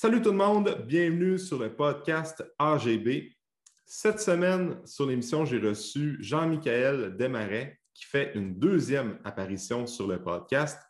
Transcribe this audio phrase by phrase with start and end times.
[0.00, 3.32] Salut tout le monde, bienvenue sur le podcast AGB.
[3.84, 10.22] Cette semaine, sur l'émission, j'ai reçu Jean-Michel Desmarais qui fait une deuxième apparition sur le
[10.22, 10.80] podcast.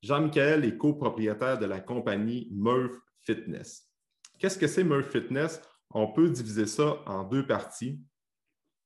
[0.00, 3.92] Jean-Michel est copropriétaire de la compagnie Murph Fitness.
[4.38, 5.60] Qu'est-ce que c'est Murph Fitness?
[5.90, 8.00] On peut diviser ça en deux parties.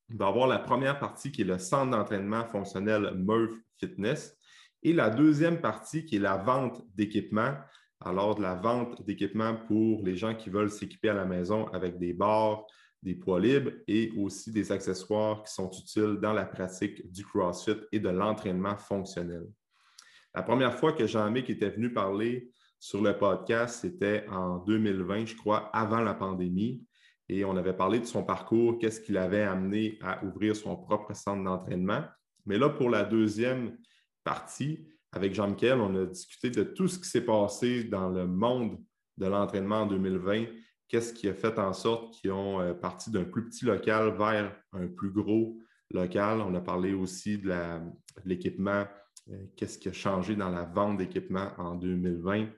[0.09, 4.37] Il va avoir la première partie qui est le centre d'entraînement fonctionnel Murph Fitness
[4.83, 7.55] et la deuxième partie qui est la vente d'équipements.
[8.01, 11.99] Alors, de la vente d'équipements pour les gens qui veulent s'équiper à la maison avec
[11.99, 12.65] des barres,
[13.03, 17.77] des poids libres et aussi des accessoires qui sont utiles dans la pratique du CrossFit
[17.93, 19.47] et de l'entraînement fonctionnel.
[20.35, 25.37] La première fois que Jean-Mic était venu parler sur le podcast, c'était en 2020, je
[25.37, 26.85] crois, avant la pandémie.
[27.29, 31.15] Et on avait parlé de son parcours, qu'est-ce qui l'avait amené à ouvrir son propre
[31.15, 32.05] centre d'entraînement.
[32.47, 33.77] Mais là, pour la deuxième
[34.25, 38.79] partie, avec Jean-Michel, on a discuté de tout ce qui s'est passé dans le monde
[39.17, 40.47] de l'entraînement en 2020.
[40.89, 44.55] Qu'est-ce qui a fait en sorte qu'ils ont euh, parti d'un plus petit local vers
[44.73, 45.59] un plus gros
[45.91, 46.41] local?
[46.41, 47.53] On a parlé aussi de
[48.25, 48.87] l'équipement,
[49.31, 52.49] euh, qu'est-ce qui a changé dans la vente d'équipement en 2020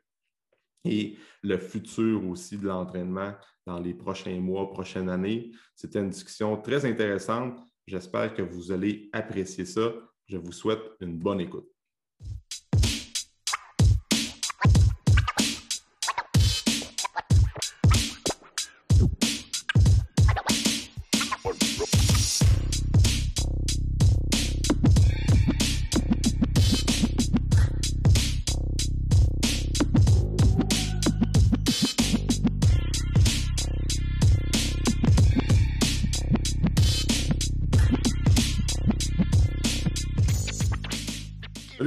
[0.85, 3.35] et le futur aussi de l'entraînement
[3.67, 5.53] dans les prochains mois, prochaines années.
[5.75, 7.61] C'était une discussion très intéressante.
[7.87, 9.93] J'espère que vous allez apprécier ça.
[10.27, 11.69] Je vous souhaite une bonne écoute.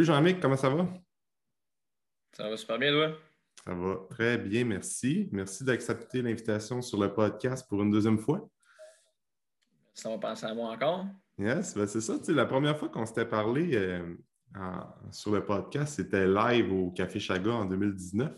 [0.03, 0.85] Salut Jean-Mic, comment ça va?
[2.33, 3.17] Ça va super bien, toi?
[3.63, 5.29] Ça va très bien, merci.
[5.31, 8.45] Merci d'accepter l'invitation sur le podcast pour une deuxième fois.
[9.93, 11.05] Ça va penser à moi encore?
[11.37, 12.15] Yes, ben c'est ça.
[12.27, 14.17] la première fois qu'on s'était parlé euh,
[15.11, 18.33] sur le podcast, c'était live au Café Chaga en 2019.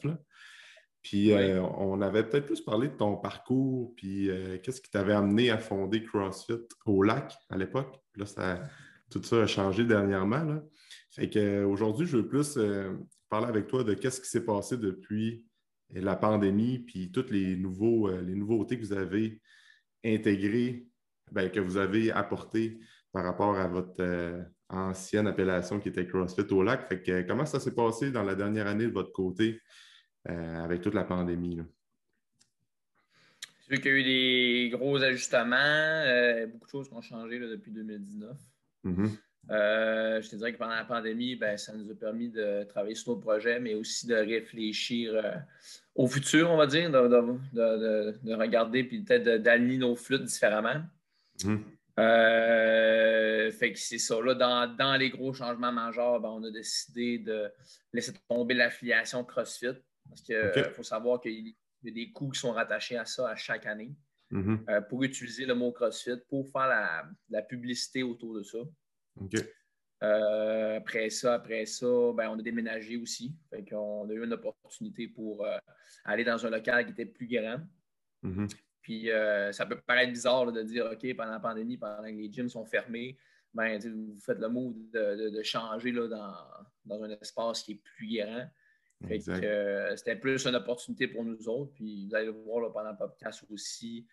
[1.02, 5.14] Puis euh, on avait peut-être plus parlé de ton parcours, puis euh, qu'est-ce qui t'avait
[5.14, 8.00] amené à fonder CrossFit au lac à l'époque.
[8.18, 8.60] Là, ça,
[9.10, 10.44] tout ça a changé dernièrement.
[10.44, 10.62] Là.
[11.16, 12.94] Fait qu'aujourd'hui, je veux plus euh,
[13.30, 15.46] parler avec toi de qu'est-ce qui s'est passé depuis
[15.92, 19.40] la pandémie, puis toutes les, nouveaux, euh, les nouveautés que vous avez
[20.04, 20.88] intégrées,
[21.32, 22.80] ben, que vous avez apportées
[23.14, 26.86] par rapport à votre euh, ancienne appellation qui était CrossFit au lac.
[26.90, 29.62] Fait que, comment ça s'est passé dans la dernière année de votre côté
[30.28, 31.62] avec toute la pandémie?
[33.70, 36.04] C'est qu'il y a eu des gros ajustements,
[36.52, 38.36] beaucoup de choses qui ont changé depuis 2019.
[39.52, 42.96] Euh, je te dirais que pendant la pandémie, ben, ça nous a permis de travailler
[42.96, 45.34] sur nos projets, mais aussi de réfléchir euh,
[45.94, 50.82] au futur, on va dire, de, regarder puis peut-être d'aligner nos flûtes différemment.
[51.44, 51.64] Mhm.
[52.00, 54.16] Euh, fait que c'est ça.
[54.22, 57.52] Là, dans, les gros changements majeurs, ben, on a décidé de
[57.94, 59.76] laisser tomber l'affiliation CrossFit
[60.10, 61.54] parce qu'il faut savoir qu'il
[61.84, 63.96] y a des coûts qui sont rattachés à ça à chaque année
[64.32, 64.66] mhm.
[64.90, 68.58] pour utiliser le mot CrossFit, pour faire la, la publicité autour de ça.
[70.04, 73.34] Euh, après ça, après ça, ben, on a déménagé aussi.
[73.72, 75.58] on a eu une opportunité pour euh,
[76.04, 77.60] aller dans un local qui était plus grand.
[78.24, 78.56] Mm-hmm.
[78.82, 82.32] Puis euh, ça peut paraître bizarre de dire OK, pendant la pandémie, pendant que les
[82.32, 83.18] gyms sont fermés,
[83.54, 86.08] ben, vous faites le move de, changer là,
[86.86, 88.48] dans, un espace qui est plus grand.
[89.10, 91.72] c'était plus une opportunité pour nous autres.
[91.74, 94.06] Puis vous allez le voir pendant le podcast aussi.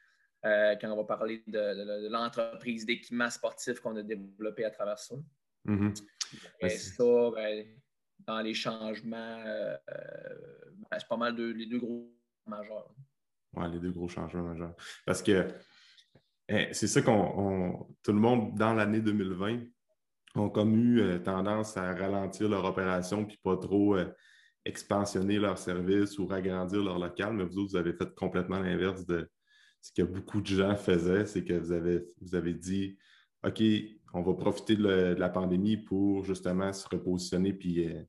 [0.44, 5.14] Euh, quand on va parler de, l'entreprise d'équipement sportif qu'on a développé à travers ça.
[6.60, 7.64] Et ça, ben,
[8.18, 9.76] dans les changements, euh,
[10.90, 12.12] ben, c'est pas mal de, les deux gros
[12.46, 12.92] majeurs.
[13.54, 14.74] Oui, les deux gros changements majeurs.
[15.06, 15.46] Parce que
[16.48, 17.86] eh, c'est ça qu'on.
[18.02, 19.60] Tout le monde, dans l'année 2020,
[20.34, 23.96] ont comme eu euh, tendance à ralentir leur opération puis pas trop
[24.64, 29.04] expansionner leur service ou agrandir leur local, mais vous autres, vous avez fait complètement l'inverse
[29.06, 29.28] de,
[29.82, 32.96] ce que beaucoup de gens faisaient, c'est que vous avez, vous avez dit
[33.44, 33.62] OK,
[34.14, 38.02] on va profiter de, la pandémie pour justement se repositionner puis euh,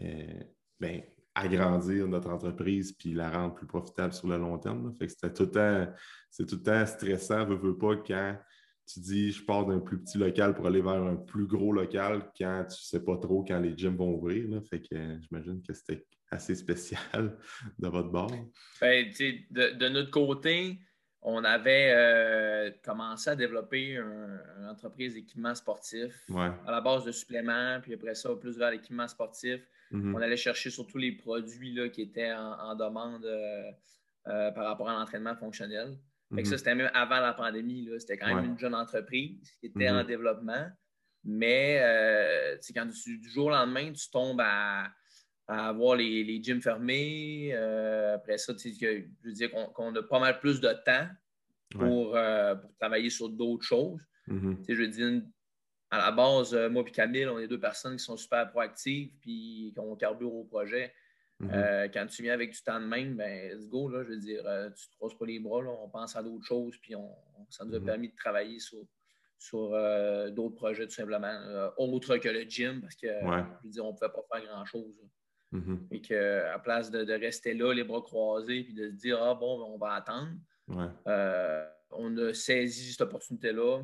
[0.00, 0.42] euh,
[0.78, 1.02] ben,
[1.34, 4.94] agrandir notre entreprise puis la rendre plus profitable sur le long terme.
[4.94, 5.92] Fait que c'était tout le temps,
[6.30, 8.36] c'est tout le temps stressant, veux, veux pas, quand
[8.86, 12.30] tu dis je pars d'un plus petit local pour aller vers un plus gros local
[12.38, 14.46] quand tu sais pas trop quand les gyms vont ouvrir.
[14.68, 17.38] Fait que euh, j'imagine que c'était assez spécial
[17.78, 18.30] de votre bord.
[18.80, 19.10] Ben,
[19.50, 20.78] de, notre côté,
[21.26, 27.80] on avait euh, commencé à développer une entreprise d'équipement sportif à la base de suppléments,
[27.80, 29.62] puis après ça, plus vers l'équipement sportif.
[29.90, 30.14] Mm-hmm.
[30.14, 34.98] On allait chercher surtout les produits là, qui étaient en, demande euh, par rapport à
[34.98, 35.96] l'entraînement fonctionnel.
[36.30, 36.44] ça, mhm.
[36.44, 37.88] c'était même avant la pandémie.
[37.98, 40.66] C'était quand même une jeune entreprise qui était en développement.
[41.24, 41.80] Mais
[42.74, 44.88] quand du jour au lendemain, tu tombes à,
[45.46, 47.54] avoir les, les gyms fermés.
[47.54, 51.08] après ça, je veux dire qu'on a pas mal plus de temps
[51.70, 52.16] pour,
[52.78, 54.00] travailler sur d'autres choses.
[54.26, 55.22] Je veux dire,
[55.94, 59.12] à la base, euh, moi et Camille, on est deux personnes qui sont super proactives
[59.20, 60.92] puis qui ont carbure au projet.
[61.38, 61.50] Mhm.
[61.52, 64.18] Euh, quand tu viens avec du temps de même, ben, let's go, là, je veux
[64.18, 66.96] dire, euh, tu ne te crosses pas les bras, on pense à d'autres choses, puis
[66.96, 67.10] on,
[67.48, 67.86] ça nous a mhm.
[67.86, 68.78] permis de travailler sur,
[69.38, 69.70] sur
[70.32, 73.96] d'autres projets, tout simplement, autres que le gym, parce que, je veux dire, on ne
[73.96, 74.94] pouvait pas faire grand-chose.
[75.90, 79.62] Et qu'à place de, rester là, les bras croisés, puis de se dire, ah bon,
[79.64, 80.32] on va attendre,
[81.90, 83.82] on a saisi cette opportunité-là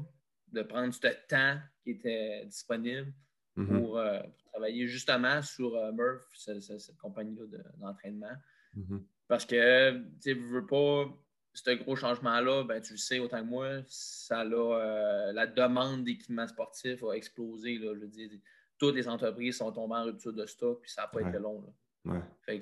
[0.52, 3.12] de prendre ce temps qui était disponible
[3.56, 3.78] mhm.
[3.78, 4.20] pour, euh,
[4.52, 7.44] travailler justement sur euh, Murph, cette, compagnie-là
[7.78, 8.37] d'entraînement.
[8.75, 9.05] Mhm.
[9.28, 11.06] Parce que, tu ne veux pas,
[11.55, 16.46] ce gros changement-là, ben, tu le sais autant que moi, ça euh, la demande d'équipement
[16.49, 17.78] sportif a explosé.
[17.78, 18.31] Là, je veux dire,
[18.81, 21.62] toutes les entreprises sont tombées en rupture de stock, puis ça n'a pas été long.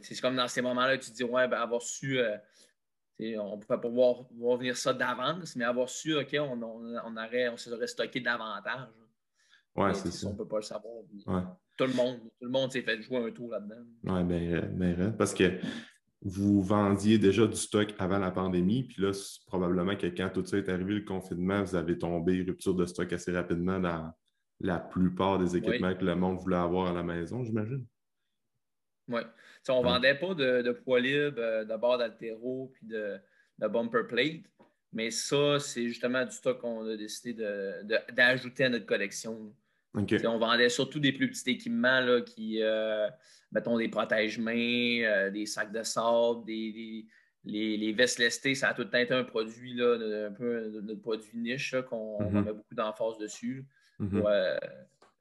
[0.03, 2.21] C'est comme dans ces moments-là que tu te dis, ouais, ben, avoir su
[3.21, 4.27] on ne pouvait pas voir,
[4.59, 8.89] venir ça d'avance, mais avoir su, OK, on, on, aurait, on serait stocké davantage.
[9.75, 10.29] Oui, c'est ça.
[10.29, 11.03] On ne peut pas le savoir.
[11.77, 13.85] Tout le monde, tout le monde s'est fait jouer un tour là-dedans.
[14.05, 15.61] Oui, bien, bien, parce que
[16.21, 19.13] vous vendiez déjà du stock avant la pandémie, puis là,
[19.47, 23.13] probablement que quand tout ça est arrivé, le confinement, vous avez tombé rupture de stock
[23.13, 24.13] assez rapidement dans
[24.61, 27.87] la plupart des équipements que le monde voulait avoir à la maison, j'imagine.
[29.09, 29.23] Oui.
[29.69, 33.19] On ne vendait pas de, de poids libre, euh, de barre d'altéro puis de,
[33.59, 34.43] bumper plate.
[34.93, 37.35] Mais ça, c'est justement du stock qu'on a décidé
[38.11, 39.55] d'ajouter à notre collection.
[39.95, 43.09] On vendait surtout des plus petits équipements là, qui, euh,
[43.53, 47.05] mettons, des protège-mains, euh, des sacs de sable, des,
[47.45, 48.55] les, vestes lestées.
[48.55, 52.23] Ça a tout le temps été un produit, là, un peu notre produit niche qu'on
[52.23, 52.45] mm-hmm.
[52.45, 53.67] met beaucoup d'emphase dessus
[54.01, 54.21] mm-hmm.
[54.21, 54.31] pour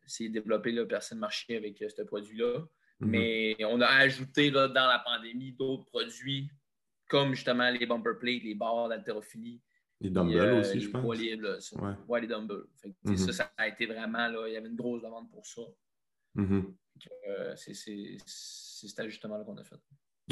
[0.06, 2.60] essayer de développer le marché avec ce produit-là.
[3.00, 3.10] Mhm.
[3.10, 6.50] Mais on a ajouté là, dans la pandémie d'autres produits
[7.08, 9.62] comme justement les bumper plates, les barres d'haltérophilie.
[10.02, 11.04] Les dumbbells euh, aussi, je pense.
[11.04, 12.22] ouais.
[12.22, 12.66] les dumbbells.
[13.04, 13.18] Mhm.
[13.18, 15.62] ça, ça a été vraiment, là, il y avait une grosse demande pour ça.
[16.36, 16.76] Mhm.
[17.30, 17.74] Euh, c'est
[18.26, 19.80] cet ajustement-là qu'on a fait.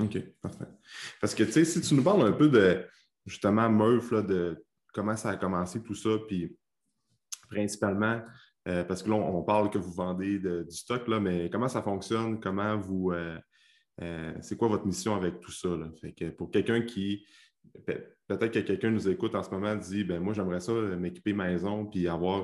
[0.01, 0.65] OK, parfait.
[1.21, 2.85] Parce que, tu sais, si tu nous parles un peu de,
[3.25, 6.57] justement, Murph, là, de comment ça a commencé, tout ça, puis
[7.47, 8.21] principalement,
[8.67, 11.81] euh, parce que là, on, parle que vous vendez du stock, là, mais comment ça
[11.81, 12.39] fonctionne?
[12.39, 13.11] Comment vous.
[13.11, 13.37] Euh,
[14.01, 15.69] euh, c'est quoi votre mission avec tout ça?
[16.37, 17.25] Pour quelqu'un qui.
[17.85, 21.85] Peut-être que quelqu'un nous écoute en ce moment dit ben moi j'aimerais ça m'équiper maison
[21.85, 22.43] puis avoir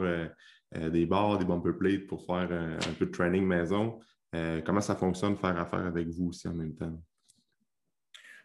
[0.75, 3.99] des barres, des bumper plates pour faire un, peu de training maison.
[4.65, 7.03] comment ça fonctionne faire affaire avec vous aussi en même temps?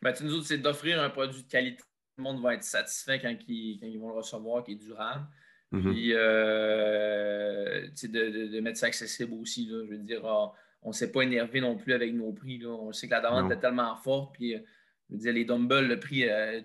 [0.03, 1.79] Ben, nous autres, c'est d'offrir un produit de qualité.
[1.79, 1.85] Tout
[2.19, 5.26] le monde va être satisfait quand ils vont le recevoir, qui est durable.
[5.72, 5.92] Mhm.
[5.92, 9.66] Puis, euh, de, mettre ça accessible aussi.
[9.66, 9.84] Là.
[9.84, 10.24] Je veux dire,
[10.82, 12.58] on ne s'est pas énervé non plus avec nos prix.
[12.58, 12.68] Là.
[12.68, 14.34] On sait que la demande est tellement forte.
[14.34, 14.60] Puis, euh,
[15.08, 16.60] je veux dire, les dumbbells, le prix a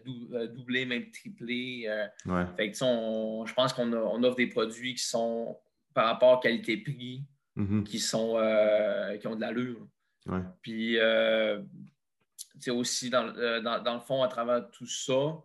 [0.48, 1.86] doublé, même triplé.
[1.88, 2.45] Euh.
[2.56, 5.57] Fait que, je pense qu'on on offre des produits qui sont,
[5.94, 7.24] par rapport qualité-prix,
[7.56, 7.83] mhm.
[7.83, 8.33] qui, sont,
[9.19, 9.88] qui ont de l'allure.
[10.27, 10.42] Ouais.
[10.62, 10.97] Puis,
[12.69, 13.31] aussi, dans,
[13.62, 15.44] dans, dans, le fond, à travers tout ça,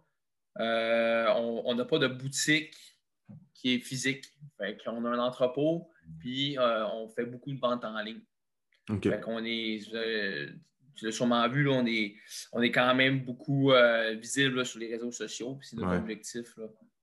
[0.58, 2.95] on n'a pas de boutique
[3.56, 4.24] qui est physique.
[4.58, 8.20] Fait qu'on a un entrepôt, puis euh, on fait beaucoup de ventes en ligne.
[9.02, 10.48] Fait qu'on est, euh,
[10.94, 12.14] tu l'as sûrement vu, on, est,
[12.52, 16.56] on est quand même beaucoup euh, visible sur les réseaux sociaux, puis c'est notre objectif.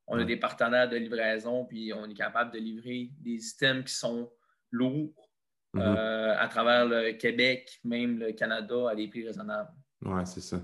[0.07, 3.93] On a des partenaires de livraison, puis on est capable de livrer des items qui
[3.93, 4.31] sont
[4.71, 5.29] lourds
[5.73, 5.81] mhm.
[5.81, 9.71] à travers le Québec, même le Canada, à des prix raisonnables.
[10.03, 10.61] Oui, c'est ça.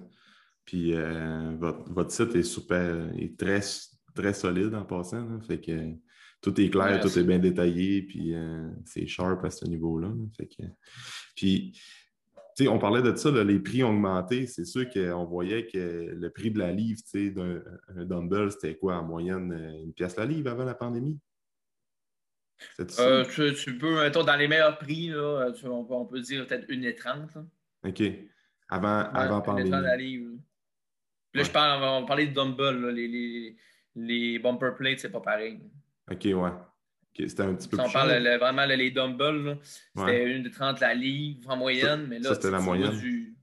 [0.65, 0.93] Puis
[1.57, 3.61] votre, votre, site est super, est très
[4.19, 5.39] très solide en passant.
[5.41, 5.93] Fait que
[6.41, 10.11] tout est clair, tout est bien détaillé, puis euh, c'est sharp à ce niveau-là.
[10.37, 10.63] Fait que...
[11.35, 11.71] Puis,
[12.55, 14.45] tu sais, on parlait de ça, les prix ont augmenté.
[14.47, 19.03] C'est sûr qu'on voyait que le prix de la livre d'un dumbbell, c'était quoi en
[19.03, 21.17] moyenne euh, une pièce la livre avant la pandémie?
[22.99, 27.45] Euh, tu, peux, mettons, dans les meilleurs prix, là, on, peut, dire peut-être 1,30.
[27.85, 28.03] OK.
[28.67, 29.69] Avant, avant pandémie.
[29.69, 30.33] la livre.
[31.33, 33.57] là, je parle, on parler de dumbbell, les, les
[34.39, 35.59] bumper plates, c'est pas pareil.
[36.11, 36.51] OK, ouais.
[37.27, 39.57] c'était un petit peu si on parle vraiment les dumbbells,
[39.95, 42.97] c'était une de 30 la livre en moyenne, mais là, c'était la moyenne.
[42.97, 43.35] Du...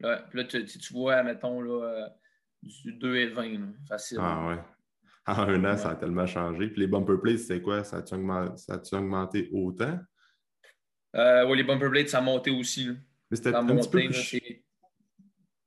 [0.00, 2.08] Là, là tu, tu, vois, mettons, là, euh,
[2.62, 4.18] du 2 et 20, facile.
[4.20, 4.58] Ah ouais.
[5.26, 6.68] En un an, ça a tellement changé.
[6.68, 7.84] Puis les bumper plates, c'est quoi?
[7.84, 8.56] Ça a-tu augmenté,
[8.92, 9.98] augmenté, autant?
[11.14, 12.88] Euh, oui, les bumper plates, ça a monté aussi.
[13.30, 14.64] Mais c'était un petit peu plus...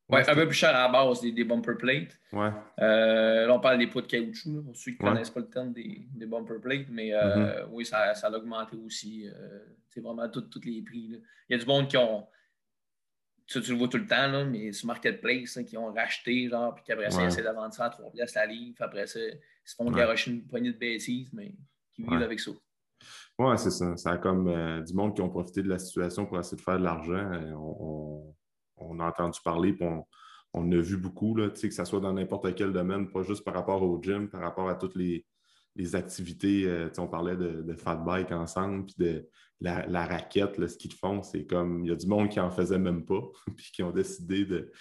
[0.10, 2.18] Ouais, un peu plus cher à la base des, bumper plates.
[2.34, 2.52] Ouais.
[2.80, 5.50] Euh, là, on parle des pots de caoutchouc, pour ceux qui ne connaissent pas le
[5.50, 7.68] terme des, bumper plates, mais euh, mm-hmm.
[7.72, 9.28] oui, ça, ça, a augmenté aussi.
[9.90, 11.22] c'est vraiment tous les prix.
[11.50, 12.28] Il y a du monde qui ont.
[13.48, 16.74] Ça, tu le vois tout le temps, là, mais sur Marketplace, qui ont racheté, genre,
[16.76, 18.78] puis qu'après ça, ils essaient ça à 3 pièces la livre.
[18.80, 21.54] Après ça, ils se font garocher une poignée de bêtises, mais
[21.94, 22.52] qui vivent avec ça.
[23.40, 23.98] Oui, c'est ça.
[23.98, 26.62] Ça a comme euh, du monde qui ont profité de la situation pour essayer de
[26.62, 27.14] faire de l'argent.
[27.14, 28.36] Euh, on,
[29.00, 29.88] a entendu parler, puis
[30.54, 33.54] on, a vu beaucoup, là, que ce soit dans n'importe quel domaine, pas juste par
[33.54, 35.26] rapport au gym, par rapport à toutes les,
[35.76, 36.66] les activités.
[36.66, 39.28] Euh, on parlait de, fat bike ensemble, puis de
[39.62, 42.80] la, raquette, ce qu'ils font, c'est comme il y a du monde qui en faisait
[42.80, 43.22] même pas,
[43.56, 44.72] puis qui ont décidé de,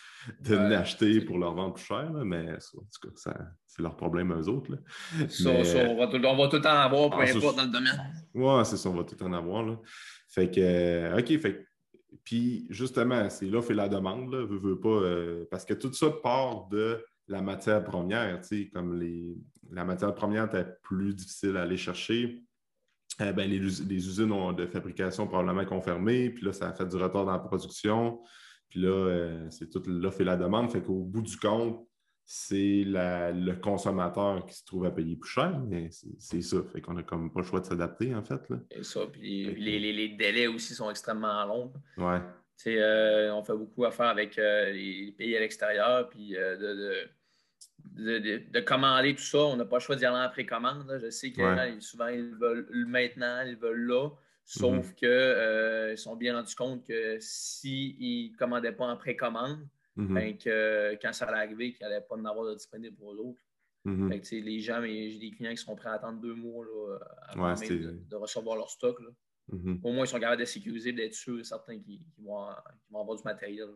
[0.40, 2.10] de l'acheter pour leur vendre plus cher.
[2.24, 3.32] mais en tout cas,
[3.66, 4.70] c'est leur problème eux autres.
[4.72, 8.12] on, va tout, le temps avoir, peu ah, importe dans le domaine.
[8.34, 9.62] Oui, c'est ça, on va tout en avoir.
[9.62, 9.78] Là.
[10.28, 11.66] Fait que, euh, OK, fait
[12.24, 16.68] puis justement, c'est l'offre et la demande, là, pas, euh, parce que tout ça part
[16.68, 18.40] de la matière première,
[18.72, 19.36] comme les,
[19.70, 22.42] la matière première était plus difficile à aller chercher.
[23.20, 27.26] Eh ben, les, usines de fabrication probablement confirmées, puis là, ça a fait du retard
[27.26, 28.20] dans la production.
[28.68, 30.70] Puis là, euh, c'est toute l'offre et la demande.
[30.70, 31.86] Fait qu'au bout du compte,
[32.24, 36.58] c'est le consommateur qui se trouve à payer plus cher, mais c'est ça.
[36.72, 38.48] Fait qu'on n'a comme pas le choix de s'adapter, en fait.
[38.48, 38.56] Là.
[38.70, 41.72] Et ça, puis les, délais aussi sont extrêmement longs.
[41.98, 42.20] Ouais.
[42.68, 47.08] Euh, on fait beaucoup affaire avec euh, les pays à l'extérieur, puis de
[47.84, 49.38] de, commander tout ça.
[49.38, 51.00] On n'a pas le choix d'y aller en précommande.
[51.02, 54.10] Je sais que souvent, ils veulent maintenant, ils veulent là.
[54.44, 54.94] Sauf mhm.
[54.94, 60.14] qu'ils euh, sont bien rendus compte que s'ils ne commandaient pas en précommande, mhm.
[60.14, 63.14] ben que quand ça allait arriver, qu'il n'y allait pas en avoir de disponible pour
[63.14, 63.40] l'autre.
[63.84, 64.20] Mhm.
[64.30, 68.16] Les gens, j'ai des clients qui sont prêts à attendre deux mois là, avant de,
[68.16, 68.96] recevoir leur stock.
[69.50, 72.46] Au moins, ils sont capables de sécuriser, d'être sûrs et certains qui, vont,
[72.94, 73.68] avoir du matériel.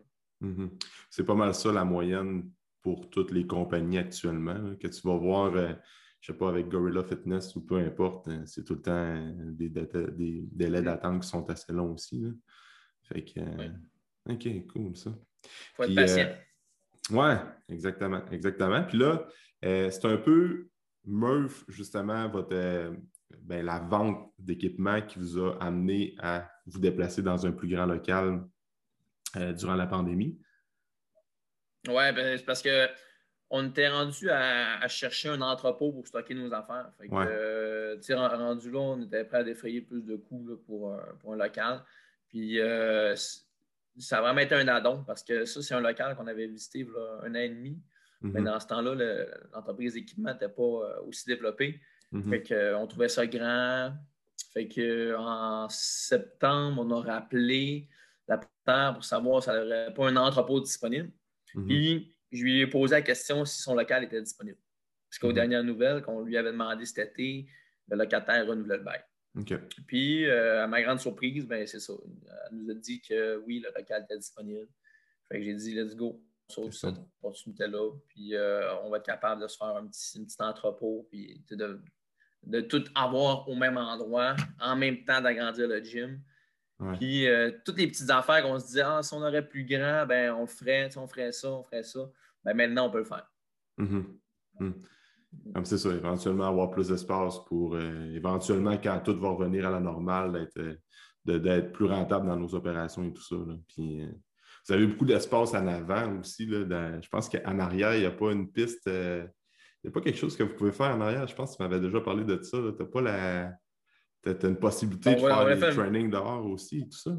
[1.09, 2.49] C'est pas mal ça la moyenne
[2.81, 5.73] pour toutes les compagnies actuellement, que tu vas voir, euh,
[6.21, 8.91] je ne sais pas, avec Gorilla Fitness ou peu importe, euh, c'est tout le temps
[8.93, 12.23] euh, des, délais d'attente qui sont assez longs aussi.
[13.03, 13.41] Fait que,
[14.29, 15.13] OK, cool ça.
[15.43, 16.29] Il faut être patient.
[17.11, 17.33] oui,
[17.69, 18.83] exactement, exactement.
[18.83, 19.25] Puis là,
[19.61, 20.69] c'est un peu
[21.05, 22.93] Murph, justement, votre,
[23.41, 27.85] ben, la vente d'équipement qui vous a amené à vous déplacer dans un plus grand
[27.85, 28.43] local
[29.35, 30.37] durant la pandémie.
[31.87, 32.87] Oui, ben, c'est parce que
[33.49, 36.91] on était rendu à, chercher un entrepôt pour stocker nos affaires.
[36.97, 41.35] Fait que, euh, rendu là, on était prêt à défrayer plus de coûts pour, un
[41.35, 41.83] local.
[42.27, 43.15] Puis euh,
[43.97, 46.87] ça a vraiment été un addon parce que ça, c'est un local qu'on avait visité
[47.23, 47.79] un an et demi.
[48.21, 48.43] Mais mm-hmm.
[48.45, 51.79] dans ce temps-là, l'entreprise d'équipement n'était pas euh, aussi développée.
[52.11, 52.29] Mm-hmm.
[52.29, 53.93] Fait que, on trouvait ça grand.
[54.53, 57.87] Fait que en septembre, on a rappelé
[58.27, 61.11] la terre pour savoir si elle n'aurait pas un entrepôt disponible.
[61.55, 61.67] Mhm.
[61.67, 64.57] Puis, je lui ai posé la question si son local était disponible.
[65.09, 65.35] Parce qu'aux mhm.
[65.35, 67.47] dernières nouvelles, qu'on lui avait demandé cet été,
[67.89, 69.01] le locataire renouvelait le bail.
[69.87, 71.93] Puis, euh, à ma grande surprise, ben, c'est ça.
[72.49, 74.67] Elle nous a dit que oui, le local était disponible.
[75.27, 77.91] Fait que j'ai dit, let's go, on saute cette opportunité-là.
[78.09, 81.81] Puis, euh, on va être capable de se faire un petit, entrepôt, puis de,
[82.43, 86.21] de, tout avoir au même endroit, en même temps d'agrandir le gym.
[86.99, 90.05] Puis euh, toutes les petites affaires qu'on se disait, ah, si on aurait plus grand,
[90.05, 91.99] ben, on le ferait, on ferait ça, on ferait ça.
[92.43, 93.27] Ben, maintenant, on peut le faire.
[93.79, 94.05] Mm-hmm.
[94.59, 94.73] Mm.
[95.53, 99.71] Comme c'est ça, éventuellement avoir plus d'espace pour euh, éventuellement, quand tout va revenir à
[99.71, 100.49] la normale,
[101.25, 103.35] d'être euh, plus rentable dans nos opérations et tout ça.
[103.67, 104.05] Puis,
[104.67, 106.45] vous avez beaucoup d'espace en avant aussi.
[106.45, 108.83] Là, je pense qu'en arrière, il n'y a pas une piste.
[108.87, 109.29] il
[109.83, 111.27] n'y a pas quelque chose que vous pouvez faire en arrière.
[111.27, 112.57] Je pense que tu m'avais déjà parlé de ça.
[112.57, 113.53] Tu n'as pas la
[114.23, 117.11] tu as une possibilité de faire des trainings dehors aussi, tout ça.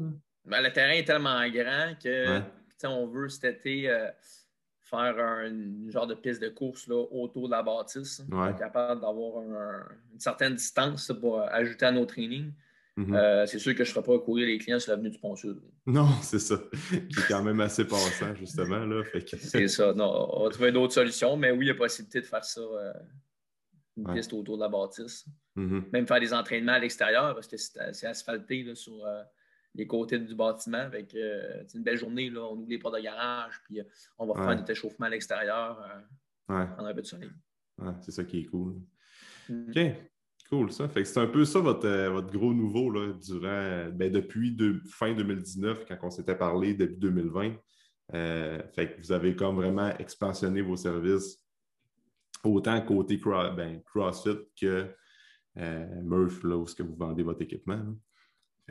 [0.45, 2.41] Ben, le terrain est tellement grand que
[2.87, 4.09] on veut cet été euh,
[4.89, 8.23] faire un genre de piste de course là, autour de la bâtisse.
[8.31, 8.55] Ouais.
[8.57, 12.51] capable d'avoir une certaine distance pour ajouter à nos trainings.
[12.97, 13.15] Mm-hmm.
[13.15, 15.61] Euh, c'est sûr que je ne ferai pas courir les clients sur l'avenue du Sud.
[15.85, 16.57] Non, c'est ça.
[16.89, 18.85] Qui est quand même assez passant, justement.
[19.23, 19.93] c'est ça.
[19.93, 22.61] Non, on va trouver d'autres solutions, mais oui, il y a possibilité de faire ça.
[22.61, 22.93] Euh,
[23.97, 25.25] une piste autour de la bâtisse.
[25.57, 25.83] Mm-hmm.
[25.91, 29.21] Même faire des entraînements à l'extérieur parce que c'est asphalté sur euh,
[29.79, 30.77] les côtés du bâtiment.
[30.77, 33.83] Avec euh, une belle journée, là, on ouvre les portes de garage, puis euh,
[34.17, 35.79] on va faire notre échauffement à l'extérieur,
[36.49, 36.65] ouais.
[36.67, 37.31] prendre un peu de soleil.
[38.01, 38.75] c'est ça qui est cool.
[39.49, 39.91] Mm-hmm.
[39.91, 39.95] OK.
[40.49, 40.87] Cool, ça.
[40.87, 44.57] Fait c'est un peu ça votre, votre gros nouveau là, durant, ben, depuis
[44.89, 47.53] fin 2019, quand on s'était parlé, début 2020.
[48.11, 51.39] fait que vous avez comme vraiment expansionné vos services
[52.43, 54.87] autant côté ben, CrossFit que
[55.57, 57.81] euh, Murph, là, où est-ce que vous vendez votre équipement.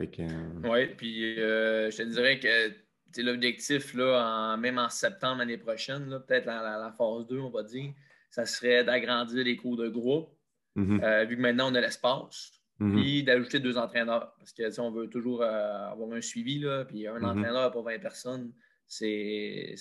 [0.01, 6.07] Euh, oui, puis euh, je te dirais que l'objectif, là, même en septembre l'année prochaine,
[6.27, 7.93] peut-être la, phase 2, on va dire,
[8.29, 10.29] ça serait d'agrandir les cours de groupe,
[10.77, 11.03] mm-hmm.
[11.03, 12.51] euh, vu que maintenant on a l'espace.
[12.79, 12.93] Mm-hmm.
[12.93, 14.33] Puis d'ajouter deux entraîneurs.
[14.37, 17.25] Parce que on veut toujours euh, avoir un suivi, là, puis un mm-hmm.
[17.25, 18.53] entraîneur pour 20 personnes,
[18.87, 19.75] c'est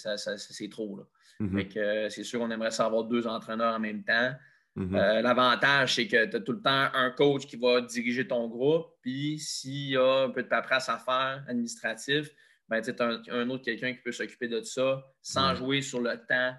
[0.71, 0.97] trop.
[0.97, 1.05] Là.
[1.41, 4.33] Euh, c'est sûr qu'on aimerait savoir deux entraîneurs en même temps.
[4.79, 8.87] L'avantage, c'est que tu as tout le temps un coach qui va diriger ton groupe.
[9.03, 12.31] Puis s'il y a un peu de paperasse à faire, administratif,
[12.69, 16.17] ben, tu as un, autre quelqu'un qui peut s'occuper de ça sans jouer sur le
[16.27, 16.55] temps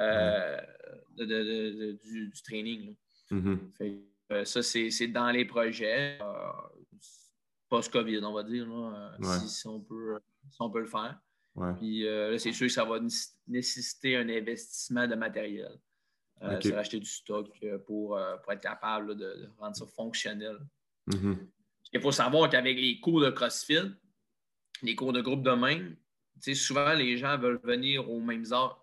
[0.00, 0.60] euh,
[1.18, 2.96] du, training.
[3.30, 4.02] Mm-hmm.
[4.32, 6.52] Euh, ça, c'est dans les projets euh,
[7.68, 8.66] post-COVID, on va dire,
[9.46, 10.18] si, on peut,
[10.58, 11.20] on peut le faire.
[11.78, 12.98] Puis là, c'est sûr que ça va
[13.46, 15.78] nécessiter un investissement de matériel.
[16.60, 17.48] C'est racheter du stock
[17.86, 20.58] pour, être capable de, rendre ça fonctionnel.
[21.92, 23.92] Il faut savoir qu'avec les cours de CrossFit,
[24.82, 25.96] les cours de groupe de même,
[26.54, 28.82] souvent les gens veulent venir aux mêmes heures.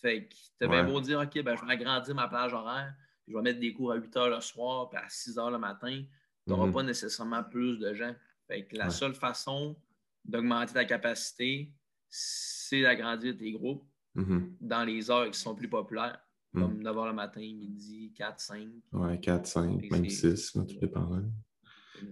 [0.00, 2.94] Fait que tu bien beau dire, OK, ben, je vais agrandir ma plage horaire,
[3.28, 5.58] je vais mettre des cours à 8 heures le soir, puis à 6 heures le
[5.58, 6.02] matin.
[6.46, 6.72] Tu n'auras mhm.
[6.72, 8.14] pas nécessairement plus de gens.
[8.46, 9.76] Fait que la seule façon
[10.24, 11.72] d'augmenter ta capacité,
[12.08, 14.56] c'est d'agrandir tes groupes mhm.
[14.60, 16.29] dans les heures qui sont plus populaires, mhm.
[16.52, 18.68] Comme 9 h le matin, midi, 4, 5.
[18.92, 21.22] Ouais, 4, 5, même 6, tout dépend.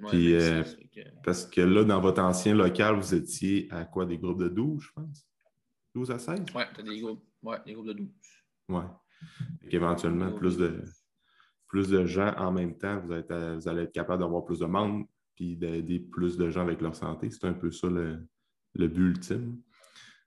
[0.08, 0.62] Puis, euh,
[1.24, 4.06] parce que là, dans votre ancien local, vous étiez à quoi?
[4.06, 5.26] Des groupes de 12, je pense?
[5.94, 6.40] 12 à 16?
[6.54, 8.08] Oui, tu as des groupes, ouais, des groupes de 12.
[8.68, 8.82] Oui.
[9.70, 10.82] Éventuellement, plus de,
[11.66, 15.06] plus de gens en même temps, vous, vous allez être capable d'avoir plus de membres
[15.34, 17.30] puis d'aider plus de gens avec leur santé.
[17.30, 18.26] C'est un peu ça le,
[18.74, 19.60] le but ultime.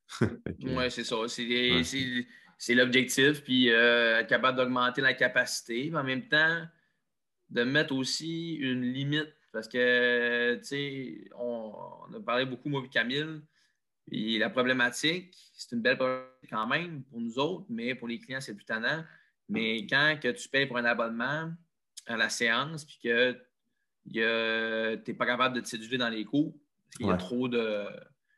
[0.21, 1.15] oui, c'est ça.
[1.27, 2.25] C'est
[2.69, 6.63] l'objectif, puis euh, être capable d'augmenter la capacité, mais en même temps,
[7.49, 11.73] de mettre aussi une limite parce que, tu sais, on,
[12.15, 13.41] a parlé beaucoup, moi et Camille,
[14.11, 18.19] et la problématique, c'est une belle problématique quand même pour nous autres, mais pour les
[18.19, 19.03] clients, c'est plus tannant.
[19.49, 21.51] Mais quand que tu payes pour un abonnement
[22.07, 23.31] à la séance, puis que
[24.05, 26.53] tu n'es pas capable de te séduire dans les cours,
[26.85, 27.85] parce qu'il y a trop de.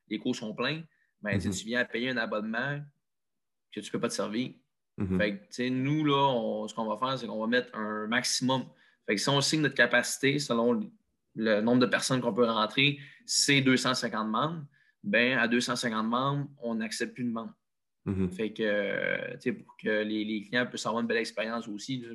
[0.10, 0.84] Les cours sont pleins,
[1.22, 1.60] mais ben, mm-hmm.
[1.60, 2.82] tu viens à payer un abonnement
[3.74, 4.52] que tu ne peux pas te servir.
[5.18, 8.64] Fait que, nous, là, ce qu'on va faire, c'est qu'on va mettre un maximum.
[9.08, 10.80] Fait que si on signe notre capacité selon
[11.36, 14.64] le nombre de personnes qu'on peut rentrer, c'est 250 membres.
[15.04, 17.54] Ben, à 250 membres, on n'accepte plus de membres.
[18.06, 18.30] Mm-hmm.
[18.30, 22.06] Fait que, pour que les, clients puissent avoir une belle expérience aussi,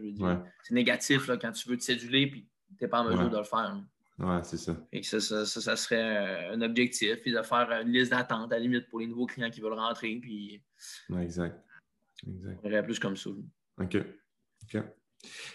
[0.63, 2.45] c'est négatif là, quand tu veux te céduler et tu
[2.81, 3.77] n'es pas en mesure de le faire.
[4.19, 4.77] Oui, c'est ça.
[4.93, 8.89] Et ça, ça, serait un objectif, puis de faire une liste d'attente à la limite
[8.89, 10.17] pour les nouveaux clients qui veulent rentrer.
[10.17, 10.61] Puis,
[11.21, 11.57] exact.
[12.27, 12.61] exact.
[12.65, 13.31] On plus comme ça.
[13.81, 13.97] OK.
[14.65, 14.83] OK.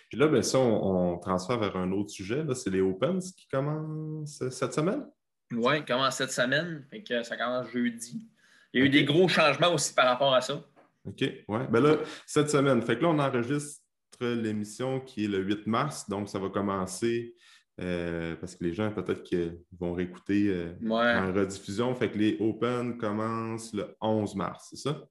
[0.09, 2.43] Puis là, ben, ça, on, transfère vers un autre sujet.
[2.55, 5.05] C'est les Opens qui commencent cette semaine?
[5.51, 6.85] Oui, ils commencent cette semaine.
[6.89, 8.29] Fait que ça commence jeudi.
[8.73, 10.63] Il y a eu des gros changements aussi par rapport à ça.
[11.05, 11.59] OK, oui.
[11.69, 12.81] Ben là, cette semaine.
[12.81, 13.81] Fait que là, on enregistre
[14.21, 16.09] l'émission qui est le 8 mars.
[16.09, 17.35] Donc, ça va commencer
[17.81, 21.93] euh, parce que les gens, peut-être qu'ils vont réécouter euh, en rediffusion.
[21.95, 25.03] Fait que les Open commencent le 11 mars, c'est ça?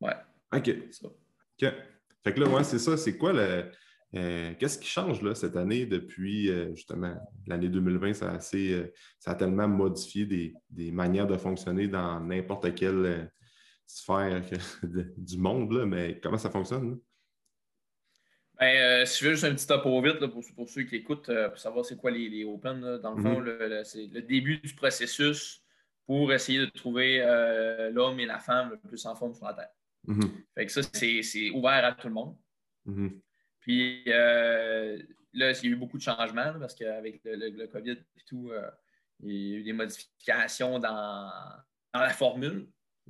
[0.00, 0.12] Oui.
[0.54, 0.70] OK.
[0.90, 1.08] Ça.
[1.08, 1.74] OK.
[2.22, 2.96] Fait que là, ouais, c'est ça.
[2.96, 3.70] C'est quoi le.
[4.16, 7.14] Euh, qu'est-ce qui change là, cette année depuis justement
[7.46, 8.14] l'année 2020?
[8.14, 10.24] Ça a, assez, ça a tellement modifié
[10.70, 13.30] des, manières de fonctionner dans n'importe quelle
[13.86, 14.40] sphère
[15.16, 16.98] du monde, là, mais comment ça fonctionne?
[18.58, 21.30] Ben, si tu veux juste un petit top au vite pour, pour, ceux qui écoutent,
[21.48, 23.84] pour savoir c'est quoi les, les Open, dans le fond, mm-hmm.
[23.84, 25.62] c'est le début du processus
[26.06, 27.18] pour essayer de trouver
[27.92, 29.70] l'homme et la femme le plus en forme sur la Terre.
[30.06, 30.30] Mm-hmm.
[30.54, 32.36] Fait que ça, c'est ouvert à tout le monde.
[32.86, 33.20] Mm-hmm.
[33.64, 34.98] Puis euh,
[35.32, 38.70] là, il y a eu beaucoup de changements parce qu'avec le, COVID et tout, euh,
[39.20, 41.30] il y a eu des modifications dans,
[41.94, 42.68] la formule.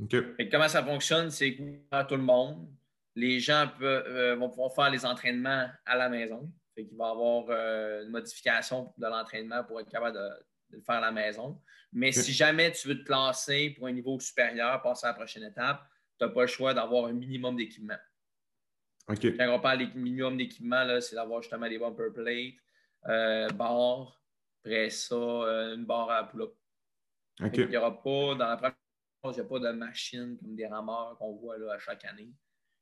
[0.08, 1.58] comment ça fonctionne, c'est
[1.90, 2.68] à tout le monde.
[3.14, 6.50] Les gens euh, vont pouvoir faire les entraînements à la maison.
[6.74, 7.50] Fait qu'il va y avoir
[8.02, 10.28] une modification de l'entraînement pour être capable de,
[10.70, 11.60] le faire à la maison.
[11.92, 15.44] Mais si jamais tu veux te classer pour un niveau supérieur, passer à la prochaine
[15.44, 15.86] étape,
[16.18, 17.98] tu n'as pas le choix d'avoir un minimum d'équipement.
[19.06, 22.54] Quand on parle de minimum d'équipement, c'est d'avoir justement des bumper plates,
[23.06, 24.20] euh, barres,
[24.64, 26.54] après ça, euh, une barre à pull-up.
[27.40, 28.76] Il n'y aura pas, dans la première
[29.24, 32.30] il n'y a pas de machine comme des rameurs qu'on voit là, à chaque année.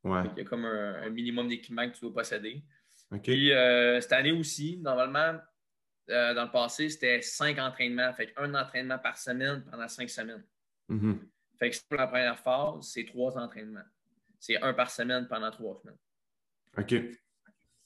[0.05, 2.63] Il y a comme un, minimum d'équipement que tu dois posséder.
[3.23, 5.39] Puis euh, cette année aussi, normalement,
[6.11, 8.13] euh, dans le passé, c'était cinq entraînements.
[8.15, 10.45] Fait un entraînement par semaine pendant cinq semaines.
[10.89, 11.19] Mm-hmm.
[11.59, 13.85] Fait que pour la première phase, c'est trois entraînements.
[14.41, 15.99] C'est un par semaine pendant trois semaines.
[16.77, 17.17] OK.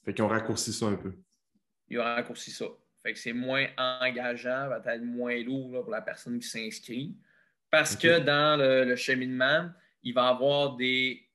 [0.03, 1.13] Fait qu'ils ont raccourci ça un peu.
[1.89, 2.65] Ils ont raccourci ça.
[3.03, 7.15] Fait que c'est moins engageant, va être moins lourd pour la personne qui s'inscrit.
[7.69, 9.69] Parce que dans le, cheminement,
[10.01, 11.26] il va y avoir des,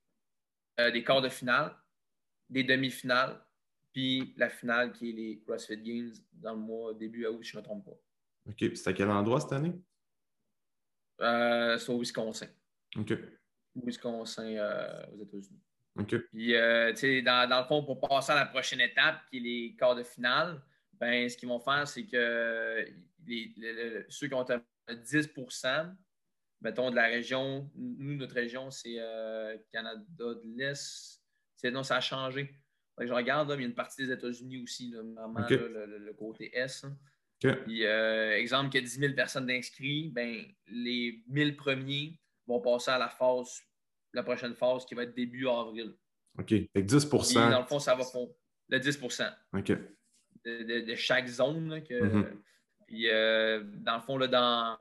[0.81, 1.75] euh, des quarts de finale,
[2.49, 3.41] des demi-finales,
[3.93, 7.57] puis la finale qui est les CrossFit Games dans le mois début août, si je
[7.57, 7.99] ne me trompe pas.
[8.49, 8.65] OK.
[8.75, 9.73] C'est à quel endroit cette année?
[11.21, 12.49] Euh, c'est au Wisconsin.
[12.97, 13.13] OK.
[13.77, 15.61] Wisconsin, euh, aux États-Unis.
[15.99, 16.17] OK.
[16.33, 19.37] Puis, euh, tu sais, dans, dans, le fond, pour passer à la prochaine étape, qui
[19.39, 20.61] est les quarts de finale,
[20.95, 22.87] ben, ce qu'ils vont faire, c'est que
[23.27, 23.55] les,
[24.09, 25.31] ceux qui ont 10
[26.63, 28.97] mettons, de la région, nous, notre région, c'est
[29.73, 31.23] Canada de l'Est.
[31.65, 32.51] Non, ça a changé.
[33.01, 36.87] je regarde, il y a une partie des États-Unis aussi, vraiment, le, côté Est.
[37.65, 42.61] Puis, euh, exemple, qu'il y a 10 000 personnes d'inscrits, ben, les 1000 premiers vont
[42.61, 43.61] passer à la phase,
[44.13, 45.95] la prochaine phase qui va être début avril.
[46.39, 46.49] OK.
[46.49, 48.35] Fait 10% Dans le fond, ça va fond.
[48.69, 49.73] Le 10% OK.
[50.45, 51.83] De, chaque zone.
[51.83, 52.43] que, mm-hmm.
[52.87, 54.77] Puis, euh, dans le fond, là, dans,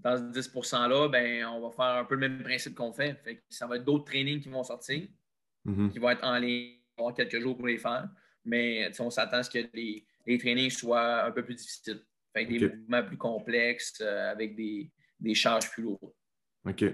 [0.00, 3.14] dans ce 10 %-là, ben, on va faire un peu le même principe qu'on fait.
[3.22, 5.08] fait ça va être d'autres trainings qui vont sortir,
[5.66, 5.90] mm-hmm.
[5.90, 8.08] qui vont être en ligne, on va avoir quelques jours pour les faire.
[8.44, 12.02] Mais on s'attend à ce que les, les trainings soient un peu plus difficiles.
[12.34, 16.12] Fait des mouvements plus complexes euh, avec des, des, charges plus lourdes.
[16.66, 16.84] OK.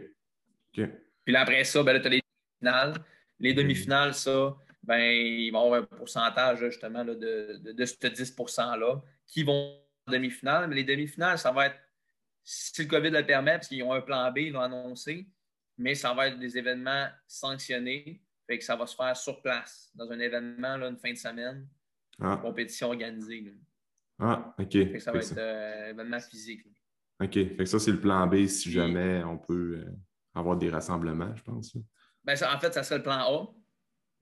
[0.73, 2.95] Puis après ça, ben là, tu as les demi-finales.
[3.41, 3.57] Les hmm.
[3.57, 8.37] demi-finales, ça, ben, il va y avoir un pourcentage justement de, de, de, ce 10
[8.37, 10.69] %-là qui vont en demi-finale.
[10.69, 11.79] Mais les demi-finales, ça va être,
[12.45, 15.27] si le COVID le permet, parce qu'ils ont un plan B, ils l'ont annoncé,
[15.79, 18.23] mais ça va être des événements sanctionnés.
[18.47, 21.17] Fait que ça va se faire sur place, dans un événement, là, une fin de
[21.19, 21.67] semaine.
[22.21, 22.39] Ah.
[22.41, 23.53] compétition organisée.
[24.19, 25.01] Ah, OK.
[25.01, 26.65] ça va être un euh, événement physique.
[27.21, 27.33] OK.
[27.33, 29.91] Fait que ça, c'est le plan B si jamais on peut euh,
[30.35, 31.77] avoir des rassemblements, je pense.
[32.23, 33.55] Ben, en fait, ça serait le plan A.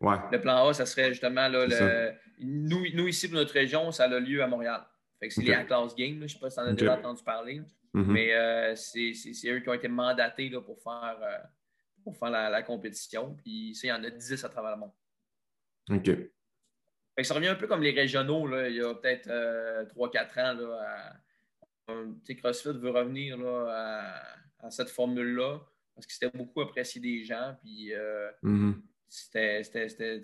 [0.00, 0.16] Ouais.
[0.32, 2.12] Le plan A, ça serait justement là, le...
[2.40, 4.84] nous, nous, ici, pour notre région, ça a lieu à Montréal.
[5.20, 6.16] Fait que c'est les A-Class Games.
[6.16, 7.62] Je ne sais pas si tu en as déjà entendu parler.
[7.94, 8.06] Mm-hmm.
[8.06, 11.18] Mais euh, c'est eux qui ont été mandatés là, pour faire,
[12.02, 13.34] pour faire la, compétition.
[13.34, 14.92] Puis il y en a 10 à travers le monde.
[15.90, 16.10] OK
[17.22, 20.54] ça revient un peu comme les régionaux, là, il y a peut-être 3-4 euh, ans.
[20.54, 21.20] Là,
[21.88, 25.60] à, CrossFit veut revenir là, à, cette formule-là
[25.94, 27.54] parce que c'était beaucoup apprécié des gens.
[27.62, 28.74] Puis euh, mm-hmm.
[29.08, 30.22] c'était,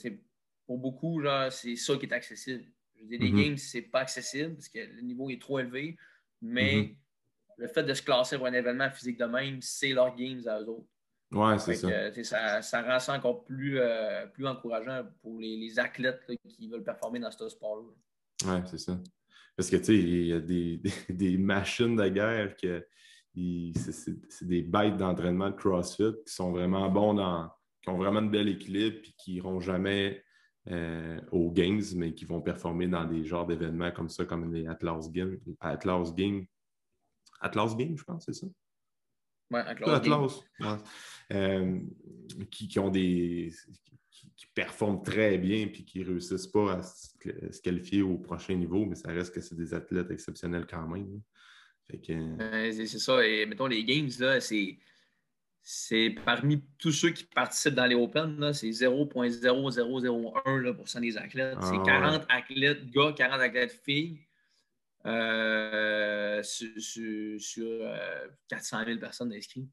[0.64, 2.64] pour beaucoup, c'est ça qui est accessible.
[2.96, 3.44] Je veux dire, les mm-hmm.
[3.44, 5.96] games, c'est pas accessible parce que le niveau est trop élevé,
[6.40, 6.94] mais mm-hmm.
[7.58, 10.60] Le fait de se classer pour un événement physique de même, c'est leur games à
[10.60, 10.88] eux autres.
[11.32, 12.62] Oui, c'est ça.
[12.62, 12.82] ça.
[12.82, 17.48] rend ça encore plus, euh, plus encourageant pour les, athlètes qui veulent performer dans ce
[17.48, 17.82] sport-là.
[18.46, 18.98] Oui, c'est ça.
[19.54, 22.86] Parce que, tu sais, il y a des, des, machines de guerre que
[23.34, 27.50] c'est des bêtes d'entraînement de CrossFit qui sont vraiment bons dans.
[27.82, 30.24] qui ont vraiment de bel équilibre et qui n'iront jamais
[30.70, 34.66] euh, aux Games, mais qui vont performer dans des genres d'événements comme ça, comme les
[34.66, 35.38] Atlas Games.
[35.60, 36.44] Atlas Games,
[37.40, 38.46] Atlas Games, je pense, c'est ça?
[39.50, 40.42] Oui, Atlas.
[41.32, 41.80] Euh,
[42.50, 43.50] qui, ont des.
[44.10, 48.84] Qui, performent très bien puis qui ne réussissent pas à se, qualifier au prochain niveau,
[48.86, 51.20] mais ça reste que c'est des athlètes exceptionnels quand même.
[52.10, 53.26] Euh, c'est ça.
[53.26, 54.78] Et mettons, les Games, là, c'est.
[55.70, 61.58] C'est parmi tous ceux qui participent dans les Open, c'est 0.0001% des athlètes.
[61.60, 64.18] c'est 40 ah, athlètes gars, 40 athlètes filles.
[65.08, 66.68] Euh, sur,
[67.40, 67.80] sur,
[68.48, 69.70] 400 000 personnes inscrites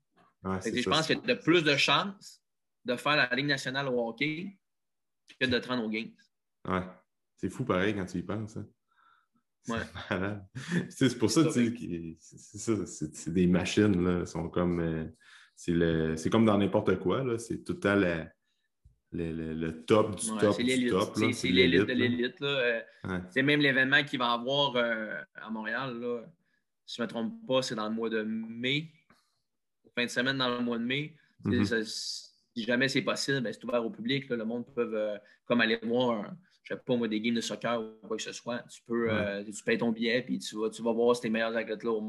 [0.63, 2.41] je pense qu'il y a de plus de chances
[2.83, 4.57] de faire la Ligue nationale au hockey
[5.39, 6.11] que de te rendre aux Games.
[6.67, 6.83] Ouais.
[7.37, 8.57] C'est fou pareil quand tu y penses.
[8.57, 8.67] Hein.
[9.67, 9.79] Ouais.
[10.89, 11.75] C'est pour ça, tu
[12.19, 14.25] sais, c'est des machines, là.
[14.25, 14.79] sont comme.
[14.79, 17.95] Euh, c'est comme dans n'importe quoi, C'est tout le temps
[19.15, 21.15] le, le, top du top du top.
[21.33, 22.41] C'est l'élite de l'élite.
[22.41, 22.81] Euh,
[23.29, 26.21] c'est même l'événement qu'il va avoir euh, à Montréal, là.
[26.85, 28.91] si je ne me trompe pas, c'est dans le mois de mai
[29.95, 31.15] fin de semaine dans le mois de mai.
[31.43, 31.63] Mhm.
[31.83, 34.29] si jamais c'est possible, ben, c'est ouvert au public.
[34.29, 37.81] le monde peut euh, comme aller voir, je sais pas moi, des games de soccer
[37.81, 38.59] ou quoi que ce soit.
[38.69, 41.55] Tu peux euh, tu payes ton billet puis tu vas, tu vas voir ces meilleurs
[41.55, 41.99] athlètes-là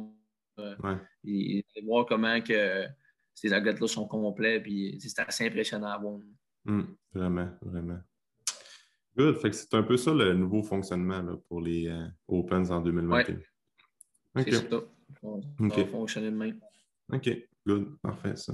[0.58, 2.86] euh, et, voir comment que
[3.34, 4.60] ces athlètes-là sont complets.
[4.60, 6.18] Puis c'est assez impressionnant à voir.
[6.66, 6.82] Hmm,
[7.14, 7.98] vraiment, vraiment.
[9.16, 9.38] Good.
[9.52, 11.90] c'est un peu ça le nouveau fonctionnement pour les
[12.28, 13.38] Opens en 2021.
[14.36, 14.80] C'est ça.
[15.58, 16.60] Va fonctionner de même.
[17.12, 17.30] OK.
[17.66, 18.52] Good, parfait ça.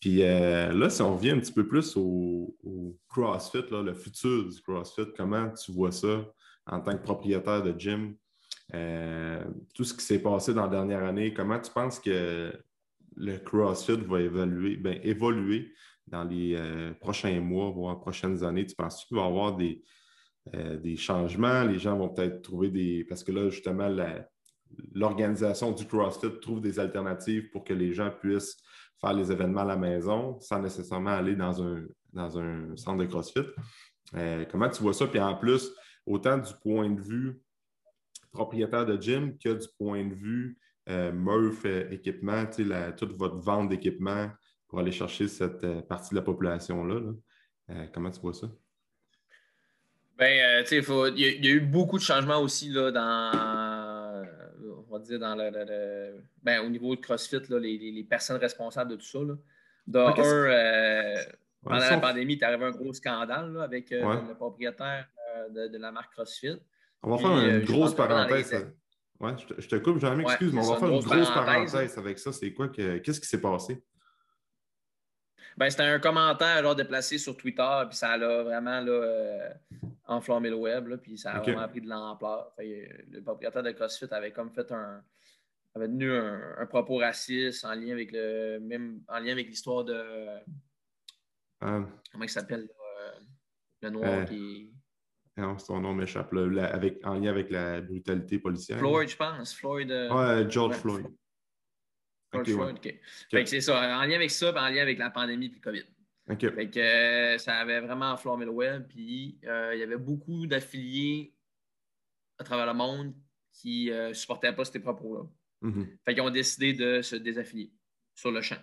[0.00, 2.54] Puis euh, là, si on revient un petit peu plus au,
[3.08, 6.26] CrossFit, le futur du CrossFit, comment tu vois ça
[6.66, 8.14] en tant que propriétaire de gym?
[8.74, 9.42] Euh,
[9.74, 12.52] tout ce qui s'est passé dans la dernière année, comment tu penses que
[13.16, 15.72] le CrossFit va évoluer, ben, évoluer
[16.06, 18.66] dans les euh, prochains mois, voire prochaines années?
[18.66, 19.82] Tu penses qu'il va y avoir des,
[20.52, 21.64] des changements?
[21.64, 23.04] Les gens vont peut-être trouver des.
[23.04, 24.28] Parce que là, justement, la,
[24.92, 28.56] l'organisation du CrossFit trouve des alternatives pour que les gens puissent
[29.00, 33.06] faire les événements à la maison sans nécessairement aller dans un, dans un centre de
[33.06, 33.46] CrossFit.
[34.14, 35.06] Euh, comment tu vois ça?
[35.06, 35.70] Puis en plus,
[36.06, 37.40] autant du point de vue
[38.32, 42.44] propriétaire de gym que du point de vue euh, Murph euh, équipement,
[42.96, 44.28] toute votre vente d'équipement
[44.74, 47.12] pour aller chercher cette euh, partie de la population-là.
[47.94, 48.48] comment tu vois ça?
[50.18, 54.26] Ben, tu sais, il y, a eu beaucoup de changements aussi là, dans,
[54.88, 58.96] on va dire, dans le, ben, au niveau de CrossFit, là, les, personnes responsables de
[58.96, 59.20] tout ça.
[59.20, 59.36] Là.
[61.62, 65.06] pendant la pandémie, il est arrivé un gros scandale avec le propriétaire
[65.54, 66.56] de, la marque CrossFit.
[67.00, 68.66] On va faire une grosse parenthèse.
[69.20, 72.32] Ouais, je te, coupe, Jean-Mi, excuse, mais on va faire une grosse parenthèse, avec ça.
[72.32, 72.68] C'est quoi?
[72.70, 73.80] Qu'est-ce qui s'est passé?
[75.56, 79.48] Ben, c'était un commentaire genre, déplacé sur Twitter, puis ça a vraiment là, euh,
[80.06, 82.52] enflammé le web, puis ça a vraiment pris de l'ampleur.
[82.58, 85.02] Le propriétaire de CrossFit avait comme fait un
[85.76, 89.92] avait tenu un, propos raciste en lien avec le même en lien avec l'histoire de
[91.64, 93.10] euh, comment il s'appelle euh,
[93.82, 94.72] le noir qui
[95.36, 98.78] non, son nom m'échappe, avec, en lien avec la brutalité policière.
[98.78, 99.52] Floyd, je pense.
[99.52, 99.90] Floyd.
[99.90, 101.06] Euh, ouais, George Floyd.
[102.42, 103.46] Floyd, OK.
[103.46, 105.84] c'est ça, en lien avec ça, en lien avec la pandémie et le COVID.
[106.26, 110.46] Fait que euh, ça avait vraiment enflammé le web, puis euh, il y avait beaucoup
[110.46, 111.34] d'affiliés
[112.38, 113.14] à travers le monde
[113.52, 115.24] qui ne supportaient pas ces propos-là.
[115.62, 115.86] Mm-hmm.
[116.04, 117.72] Fait qu'ils ont décidé de se désaffilier
[118.14, 118.56] sur le champ.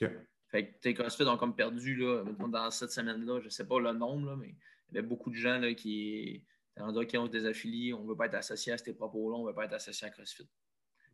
[0.00, 0.08] OK.
[0.50, 3.92] Fait que CrossFit ont comme perdu, là, dans cette semaine-là, je ne sais pas le
[3.92, 4.54] nombre, là, mais
[4.90, 6.44] il y avait beaucoup de gens là, qui
[6.78, 9.48] ont qui se désaffilie, on ne veut pas être associé à ces propos-là, on ne
[9.48, 10.48] veut pas être associé à CrossFit.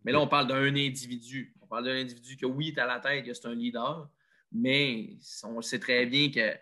[0.04, 1.54] Mais là, on parle d'un individu.
[1.60, 4.08] On parle d'un individu qui, oui, est à la tête, c'est un leader,
[4.52, 6.56] mais on sait très bien que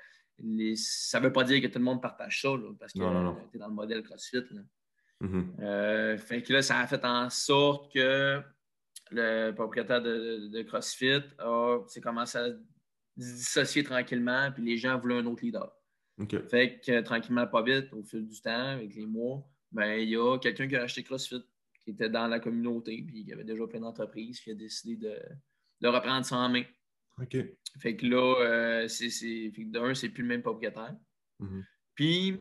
[0.77, 3.59] ça ne veut pas dire que tout le monde partage ça, parce que tu es
[3.59, 4.45] dans le modèle CrossFit.
[5.21, 5.61] Mm-hmm.
[5.61, 8.41] Euh, fait que là, ça a fait en sorte que
[9.11, 11.23] le propriétaire de, CrossFit
[11.89, 12.57] s'est commencé à se
[13.17, 15.73] dissocier tranquillement, puis les gens voulaient un autre leader.
[16.49, 20.17] Fait que tranquillement, pas vite, au fil du temps, avec les mois, ben, il y
[20.17, 21.43] a quelqu'un qui a acheté CrossFit,
[21.85, 25.89] qui était dans la communauté, puis qui avait déjà plein d'entreprises, qui a décidé de,
[25.89, 26.65] reprendre ça en main.
[27.21, 27.37] OK.
[27.81, 30.95] Fait que là, euh, c'est, d'un, c'est plus le même propriétaire.
[31.41, 31.65] Mm-hmm.
[31.95, 32.41] Puis,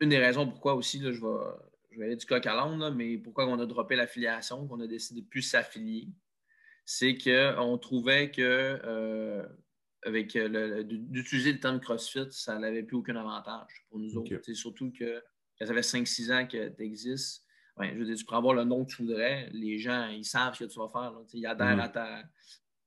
[0.00, 1.44] une des raisons pourquoi aussi, là, je, vais,
[1.90, 4.86] je vais aller du coq à l'âne, mais pourquoi on a droppé l'affiliation, qu'on a
[4.86, 6.08] décidé de plus s'affilier,
[6.84, 8.40] c'est qu'on trouvait que
[8.84, 9.46] euh,
[10.04, 14.40] avec d'utiliser le terme CrossFit, ça n'avait plus aucun avantage pour nous autres.
[14.42, 15.22] C'est Surtout que
[15.60, 17.44] ça fait 5-6 ans que tu existes.
[17.80, 19.48] Je veux dire, tu peux avoir le nom que tu voudrais.
[19.52, 21.12] Les gens, ils savent ce que tu vas faire.
[21.32, 21.80] Ils adhèrent mm-hmm.
[21.80, 22.22] à ta.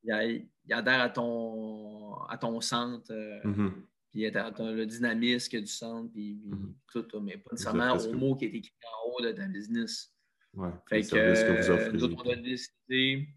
[0.03, 3.11] Ils, adhèrent à ton, à ton centre.
[3.11, 3.71] Euh, mm-hmm.
[4.11, 6.73] Puis le dynamisme du centre, puis, mm-hmm.
[6.91, 10.13] tout, mais pas nécessairement au mot qui est écrit en haut de ta business.
[10.53, 13.29] Ouais, fait que, que on a décidé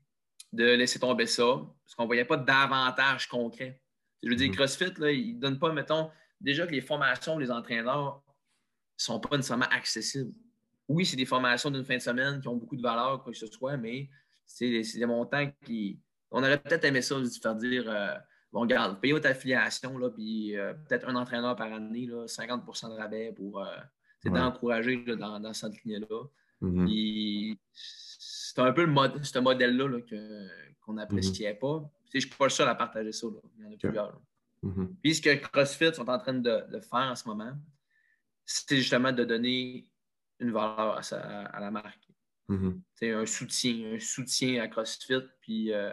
[0.52, 3.80] de laisser tomber ça, parce qu'on ne voyait pas d'avantage concret.
[4.22, 4.56] Je veux dire, mhm.
[4.56, 9.20] CrossFit, là, il ne donne pas, mettons, déjà que les formations les entraîneurs ne sont
[9.20, 10.32] pas nécessairement accessibles.
[10.88, 13.38] Oui, c'est des formations d'une fin de semaine qui ont beaucoup de valeur, quoi que
[13.38, 14.08] ce soit, mais
[14.44, 16.00] c'est des, montants qui.
[16.30, 18.14] On aurait peut-être aimé ça, de faire dire euh,
[18.52, 22.90] bon, regarde, paye votre affiliation, là, puis euh, peut-être un entraîneur par année, là, 50%
[22.90, 23.76] de rabais pour euh,
[24.24, 26.24] d'encourager dans, dans cette ligne-là.
[26.60, 27.56] Mhm
[28.54, 30.00] c'est un peu le ce modèle-là
[30.84, 31.90] qu'on n'appréciait pas.
[32.12, 33.26] je ne suis pas le seul à partager ça.
[33.58, 34.20] Il y en a plusieurs.
[34.62, 34.88] Mm-hmm.
[35.02, 37.52] Puis ce que CrossFit sont en train de, faire en ce moment,
[38.44, 39.90] c'est justement de donner
[40.44, 42.08] une valeur à, la marque.
[42.48, 42.80] Mm-hmm.
[42.94, 45.92] C'est un soutien, un soutien à CrossFit, puis euh,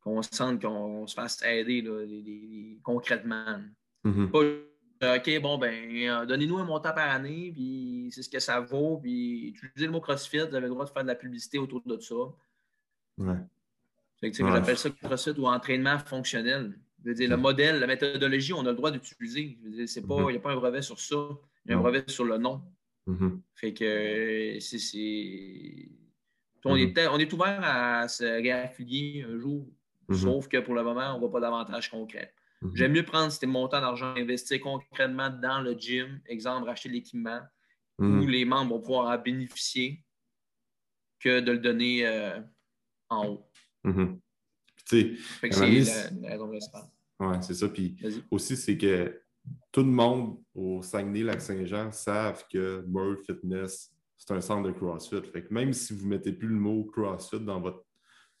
[0.00, 3.60] qu'on sente qu'on se fasse aider concrètement.
[4.04, 4.64] Mm-hmm.
[5.00, 8.98] OK, bon, ben, euh, donnez-nous un montant par année, puis c'est ce que ça vaut,
[8.98, 11.82] puis utilisez le mot CrossFit, vous avez le droit de faire de la publicité autour
[11.84, 12.14] de ça.
[13.18, 13.36] Ouais.
[14.20, 16.76] J'appelle ça CrossFit ou entraînement fonctionnel.
[17.04, 19.58] Je veux dire, le modèle, la méthodologie, on a le droit d'utiliser.
[19.62, 20.36] Il n'y mm-hmm.
[20.36, 21.28] a pas un brevet sur ça,
[21.64, 22.62] il y a un brevet sur le nom.
[23.08, 23.40] Mm-hmm.
[23.54, 25.88] Fait que c'est.
[26.64, 29.66] On, est, on est ouvert à se réaffilier un jour,
[30.08, 30.16] mm-hmm.
[30.16, 32.32] sauf que pour le moment, on ne voit pas d'avantage concret.
[32.62, 32.76] Mhm.
[32.76, 37.40] J'aime mieux prendre ces montants d'argent, investir concrètement dans le gym, exemple, racheter l'équipement,
[37.98, 40.04] où les membres vont pouvoir en bénéficier,
[41.18, 42.40] que de le donner euh,
[43.08, 43.50] en haut.
[43.84, 44.20] Mhm.
[44.84, 46.50] c'est la, raison
[47.20, 47.68] Oui, c'est ça.
[47.68, 47.96] Puis
[48.30, 49.20] aussi, c'est que
[49.72, 55.22] tout le monde au Saguenay-Lac-Saint-Jean savent que Bird Fitness, c'est un centre de CrossFit.
[55.32, 57.84] Fait que même si vous ne mettez plus le mot CrossFit dans votre,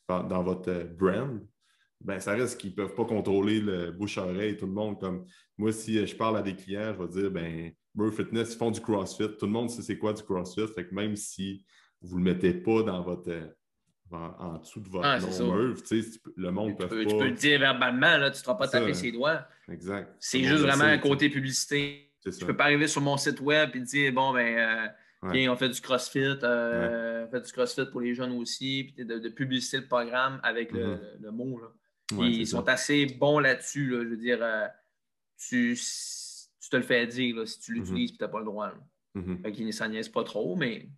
[0.08, 1.40] dans votre euh, brand,
[2.00, 5.00] ben, ça reste qu'ils ne peuvent pas contrôler le bouche-oreille, tout le monde.
[5.00, 7.72] Comme moi, si je parle à des clients, je vais dire ben,
[8.12, 9.36] Fitness, ils font du CrossFit.
[9.36, 10.68] Tout le monde sait c'est quoi du CrossFit.
[10.68, 11.64] Fait que même si
[12.00, 13.32] vous ne le mettez pas dans votre
[14.10, 15.54] en, dessous de votre ah, nom
[16.36, 16.96] Le monde peut pas...
[16.96, 19.46] Tu peux le dire verbalement, là, tu ne te pas taper ses doigts.
[19.70, 20.14] Exact.
[20.18, 22.12] C'est juste vraiment un côté publicité.
[22.22, 24.90] Tu ne peux pas arriver sur mon site web et dire bon, ben,
[25.22, 29.04] euh, on fait du CrossFit, euh, on fait du CrossFit pour les jeunes aussi, puis
[29.04, 31.30] de, de publiciter le programme avec le, mm-hmm.
[31.30, 31.60] mot.
[31.60, 32.26] Là.
[32.26, 33.90] ils sont assez bons là-dessus.
[33.90, 34.66] Là, je veux dire, euh,
[35.38, 35.78] tu,
[36.60, 38.72] tu, te le fais dire si tu l'utilises et tu n'as pas le droit.
[39.14, 40.88] Mm Fait qu'ils ne s'en pas trop, mais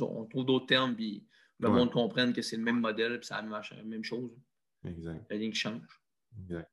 [0.00, 1.24] on trouve d'autres termes, puis
[1.60, 4.30] le monde comprenne que c'est le même modèle, puis ça marche la même chose.
[4.84, 5.26] Exact.
[5.30, 6.02] Il n'y a rien qui change.
[6.42, 6.70] Exact.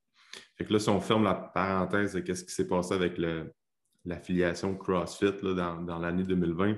[0.58, 3.20] Fait que là, si on ferme la parenthèse de ce qui s'est passé avec
[4.06, 6.78] l'affiliation CrossFit là, dans, l'année 2020,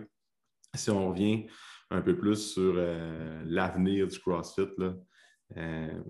[0.73, 1.47] si on revient
[1.89, 4.93] un peu plus sur euh, l'avenir du CrossFit, là,
[5.57, 6.01] euh,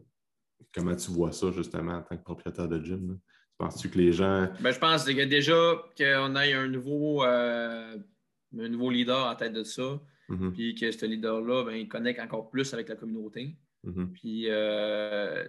[0.74, 3.20] comment tu vois ça justement en tant que propriétaire de gym?
[3.58, 4.50] Penses-tu que les gens.
[4.60, 7.98] Ben, je pense que déjà qu'on ait un nouveau, euh,
[8.60, 10.52] un nouveau leader en tête de ça, Mm-hmm.
[10.54, 13.58] Puis que ce leader-là, ben, il connecte encore plus avec la communauté.
[13.86, 14.12] Mm-hmm.
[14.14, 15.48] Puis euh,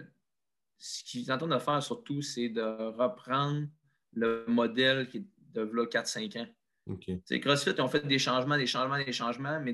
[0.77, 3.67] ce qu'ils entendent de faire surtout, c'est de reprendre
[4.13, 6.47] le modèle qui est de 4-5 ans.
[6.89, 7.19] Okay.
[7.41, 9.73] CrossFit, ils ont fait des changements, des changements, des changements, mais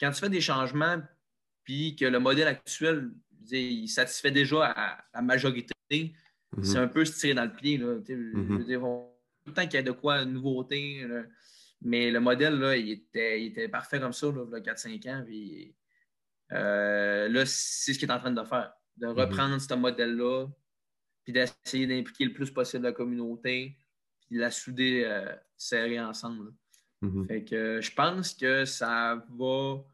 [0.00, 1.00] quand tu fais des changements,
[1.62, 3.10] puis que le modèle actuel,
[3.50, 6.64] il satisfait déjà à la majorité, mm-hmm.
[6.64, 7.78] c'est un peu se tirer dans le pied.
[7.78, 11.06] Là, Je veux dire, tout le temps qu'il y a de quoi, une nouveauté,
[11.82, 15.22] mais le modèle, là, il, était, était parfait comme ça, là, 4-5 ans.
[15.26, 15.74] Puis,
[16.52, 19.12] euh, là, c'est ce qu'il est en train de faire, de mhm.
[19.12, 20.46] reprendre ce modèle-là,
[21.24, 23.76] puis d'essayer d'impliquer le plus possible la communauté,
[24.20, 26.52] puis de la souder euh, serrer ensemble.
[27.02, 27.26] Mhm.
[27.26, 29.84] Fait que je pense que ça va.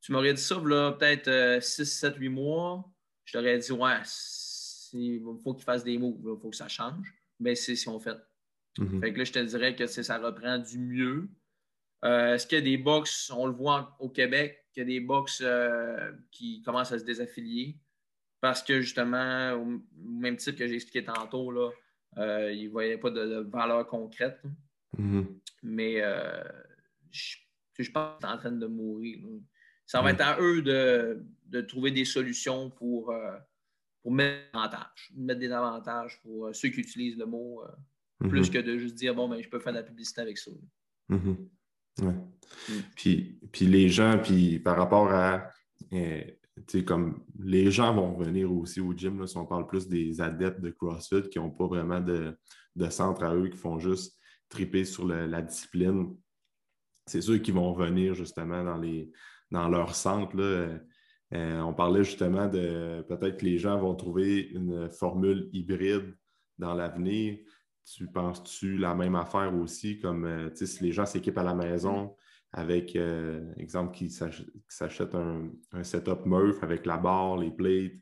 [0.00, 2.90] Tu m'aurais dit ça, peut-être 6, 7, 8 mois.
[3.24, 4.00] Je t'aurais dit, ouais,
[4.94, 7.14] il faut qu'il fasse des mots, il faut que ça change.
[7.38, 8.16] Mais c'est ce qu'on fait.
[8.78, 9.00] Mhm.
[9.00, 11.28] Fait que là, je te dirais que ça reprend du mieux.
[12.04, 14.86] Euh, est-ce qu'il y a des box, on le voit au Québec, qu'il y a
[14.86, 17.76] des box euh, qui commencent à se désaffilier?
[18.40, 21.70] Parce que justement, au même type que j'ai expliqué tantôt, là,
[22.16, 24.40] euh, ils ne voyaient pas de, valeur concrète.
[24.96, 25.40] Mhm.
[25.62, 26.00] Mais
[27.10, 27.36] je,
[27.92, 29.18] pense que c'est en train de mourir.
[29.84, 30.14] Ça va mhm.
[30.14, 33.14] être à eux de, trouver des solutions pour,
[34.02, 37.62] pour mettre des avantages, mettre des avantages pour ceux qui utilisent le mot
[38.28, 38.50] plus mhm.
[38.50, 40.50] que de juste dire, bon, ben, je peux faire de la publicité avec ça.
[41.08, 41.48] Mhm.
[42.00, 42.10] Mm.
[42.94, 45.48] Puis, puis, les gens, puis par rapport à,
[45.92, 46.22] euh,
[46.66, 49.88] tu sais, comme les gens vont venir aussi au gym, là, si on parle plus
[49.88, 52.36] des adeptes de CrossFit qui n'ont pas vraiment de,
[52.90, 56.14] centre à eux, qui font juste triper sur la discipline,
[57.06, 59.10] c'est ceux qui vont venir justement dans, les,
[59.50, 60.36] dans leur centre.
[60.36, 60.78] Là.
[61.32, 66.16] Euh, on parlait justement de peut-être que les gens vont trouver une formule hybride
[66.58, 67.38] dans l'avenir.
[67.96, 72.14] Tu penses-tu la même affaire aussi, comme euh, si les gens s'équipent à la maison
[72.52, 75.50] avec, euh, exemple, qui s'achètent un,
[75.82, 77.92] setup Murph avec la barre, les plates,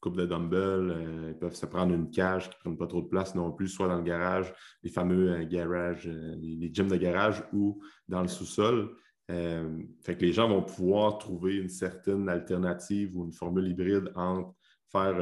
[0.00, 3.02] coupe de dumbbells, euh, ils peuvent se prendre une cage qui ne prenne pas trop
[3.02, 7.42] de place non plus, soit dans le garage, les fameux garages, les, gyms de garage
[7.52, 8.96] ou dans le sous-sol.
[9.28, 14.54] fait que les gens vont pouvoir trouver une certaine alternative ou une formule hybride entre
[14.90, 15.16] faire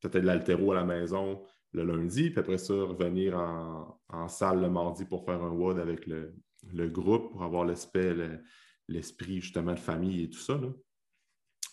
[0.00, 4.68] peut-être de l'altéro à la maison, le lundi, puis après ça, revenir en, salle le
[4.68, 6.34] mardi pour faire un WOD avec le,
[6.88, 8.14] groupe, pour avoir l'aspect,
[8.88, 10.60] l'esprit justement de famille et tout ça.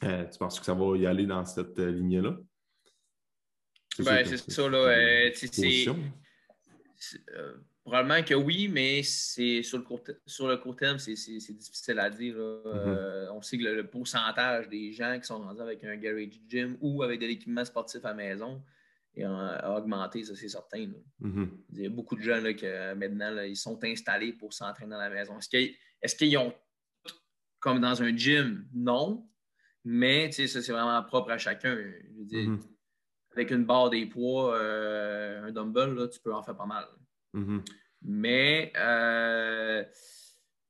[0.04, 2.38] Euh, tu penses que ça va y aller dans cette euh, ligne-là?
[4.00, 4.78] Ben, c'est ça, là.
[4.78, 5.30] Euh,
[7.84, 12.10] probablement que oui, mais c'est sur le court, sur le court terme, c'est difficile à
[12.10, 12.36] dire.
[12.36, 13.32] Mm-hmm.
[13.32, 17.04] on sait que le, pourcentage des gens qui sont rendus avec un garage gym ou
[17.04, 18.64] avec de l'équipement sportif à maison,
[19.16, 20.92] et a, augmenté, ça c'est certain.
[21.22, 21.50] Mm-hmm.
[21.74, 24.98] Il y a beaucoup de gens là, que maintenant, ils sont installés pour s'entraîner dans
[24.98, 25.38] la maison.
[25.38, 26.54] Est-ce qu'ils ont
[27.60, 28.68] comme dans un gym?
[28.74, 29.28] Non.
[29.84, 31.76] Mais ça, c'est vraiment propre à chacun.
[31.76, 32.60] Mm-hmm.
[33.32, 36.86] avec une barre des poids, euh, un dumbbell, là, tu peux en faire pas mal.
[37.34, 37.62] Mm-hmm.
[38.04, 39.84] Mais euh,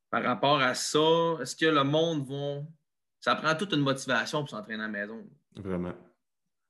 [0.10, 2.64] par rapport à ça, est-ce que le monde va.
[3.20, 5.30] Ça prend toute une motivation pour s'entraîner à la maison?
[5.56, 5.94] Vraiment.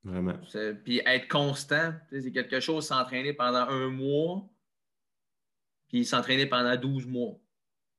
[0.04, 0.40] Vraiment.
[0.84, 4.48] Puis être constant, c'est quelque chose, s'entraîner pendant un mois,
[5.90, 7.40] puis s'entraîner pendant 12 mois.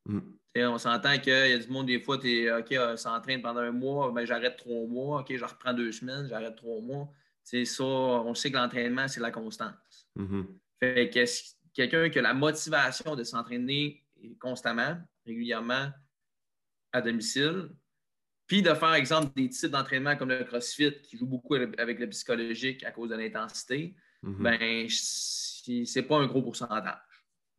[0.06, 0.20] Mm.
[0.56, 3.60] On s'entend qu'il y a du monde, des fois, tu es OK, euh, s'entraîne pendant
[3.60, 7.08] un mois, ben, j'arrête trois mois, OK, je reprends deux semaines, j'arrête trois mois.
[7.42, 10.08] C'est ça, on sait que l'entraînement, c'est la constance.
[10.16, 10.46] Mm-hmm.
[10.80, 11.24] Fait que
[11.72, 14.04] quelqu'un qui a la motivation de s'entraîner
[14.40, 15.90] constamment, régulièrement,
[16.92, 17.70] à domicile,
[18.50, 22.08] puis de faire, exemple, des types d'entraînement comme le CrossFit, qui joue beaucoup avec le
[22.08, 23.94] psychologique à cause de l'intensité,
[24.24, 26.98] mm ben, c'est pas un gros pourcentage.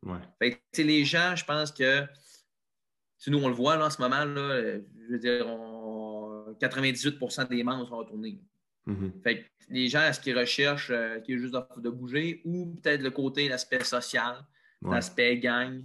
[0.04, 0.18] Ouais.
[0.38, 2.04] Fait les gens, je pense que
[3.26, 5.46] nous, on le voit là, en ce moment, là, je veux dire,
[6.60, 8.38] 98% des membres sont retournés.
[8.86, 9.22] Mm-hmm.
[9.22, 13.10] Fait les gens, est-ce qu'ils recherchent euh, qui est juste de, bouger ou peut-être le
[13.10, 14.44] côté, l'aspect social,
[14.82, 15.82] l'aspect gang,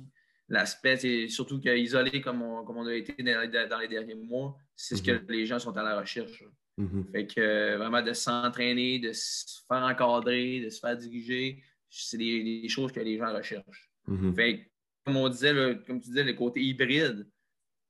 [0.49, 5.03] l'aspect, surtout qu'isolé comme on, comme on a été dans les, derniers mois, c'est ce
[5.03, 5.31] que mm-hmm.
[5.31, 6.43] les gens sont à la recherche.
[6.77, 7.11] Mm-hmm.
[7.11, 12.17] Fait que euh, vraiment de s'entraîner, de se faire encadrer, de se faire diriger, c'est
[12.17, 13.91] des, choses que les gens recherchent.
[14.35, 14.71] Fait
[15.05, 15.53] comme on disait,
[15.85, 17.27] comme tu disais, le côté hybride,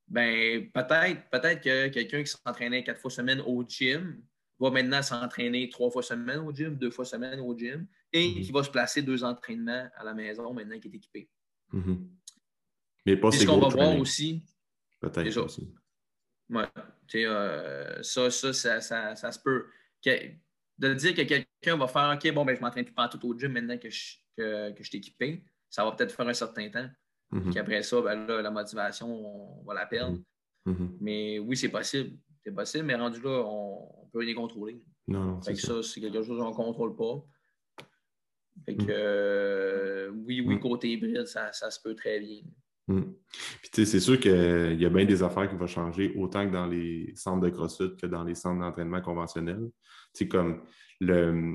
[0.06, 4.22] ben peut-être peut-être que quelqu'un qui s'entraînait quatre fois semaine au gym
[4.58, 8.40] va maintenant s'entraîner trois fois semaine au gym, deux fois semaine au gym, et mhm.
[8.40, 11.28] qui va se placer deux entraînements à la maison maintenant qu'il est équipé.
[13.08, 13.14] Mhm.
[13.14, 14.42] Mais pas ce qu'on va voir aussi?
[15.00, 15.72] Peut-être aussi.
[16.50, 16.64] Ouais.
[17.14, 19.66] Euh, ça, ça, ça, ça, se peut.
[20.04, 23.38] de dire que quelqu'un va faire OK, bon, ben, je m'entraîne plus pas tout au
[23.38, 26.68] gym maintenant que je, que, que je suis équipé, ça va peut-être faire un certain
[26.70, 26.88] temps.
[27.30, 27.50] Mhm.
[27.50, 30.18] Puis après ça, ben, là, la motivation, on va la perdre.
[31.00, 32.18] Mais oui, c'est possible.
[32.44, 34.82] C'est possible, mais rendu là, on peut rien contrôler.
[35.06, 35.42] Non, non.
[35.42, 37.24] Fait que ça, c'est quelque chose qu'on ne contrôle pas.
[38.64, 38.86] Fait que, mm.
[38.90, 40.60] euh, oui, oui, mm.
[40.60, 42.40] côté hybride, ça, ça, se peut très bien.
[42.88, 43.02] Mm.
[43.62, 46.66] Puis, c'est sûr qu'il y a bien des affaires qui vont changer, autant que dans
[46.66, 49.70] les centres de CrossFit que dans les centres d'entraînement conventionnels.
[50.14, 50.62] Tu comme
[51.00, 51.54] le,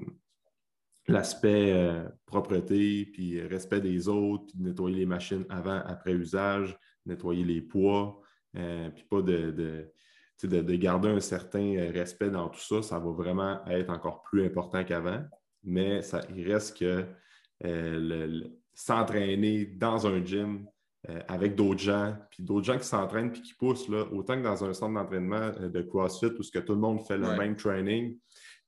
[1.07, 7.43] l'aspect euh, propreté, puis respect des autres, puis nettoyer les machines avant, après usage, nettoyer
[7.43, 8.21] les poids,
[8.55, 9.51] euh, puis pas de,
[10.43, 14.45] de, garder un certain euh, respect dans tout ça, ça va vraiment être encore plus
[14.45, 15.23] important qu'avant.
[15.63, 17.05] Mais ça, il reste que
[18.73, 20.65] s'entraîner dans un gym
[21.09, 24.43] euh, avec d'autres gens, puis d'autres gens qui s'entraînent puis qui poussent, là, autant que
[24.43, 27.55] dans un centre d'entraînement de CrossFit où ce que tout le monde fait le même
[27.55, 28.17] training,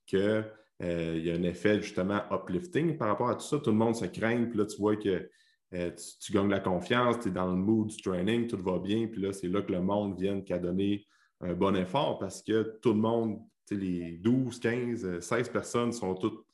[0.05, 0.43] qu'il
[0.81, 3.59] y a un effet justement uplifting par rapport à tout ça.
[3.59, 5.29] Tout le monde se craint, puis là, tu vois que
[5.71, 9.21] tu, gagnes la confiance, tu es dans le mood du training, tout va bien, puis
[9.21, 11.05] là, c'est là que le monde vient qu'à donner
[11.41, 13.39] un bon effort parce que tout le monde,
[13.71, 16.45] les 12, 15, 16 personnes sont toutes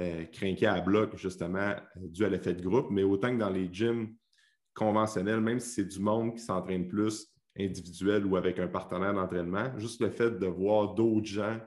[0.00, 0.24] euh,
[0.62, 2.88] à bloc, justement, euh, dû à l'effet de groupe.
[2.90, 4.14] Mais autant que dans les gyms
[4.74, 9.76] conventionnels, même si c'est du monde qui s'entraîne plus individuel ou avec un partenaire d'entraînement,
[9.78, 11.58] juste le fait de voir d'autres gens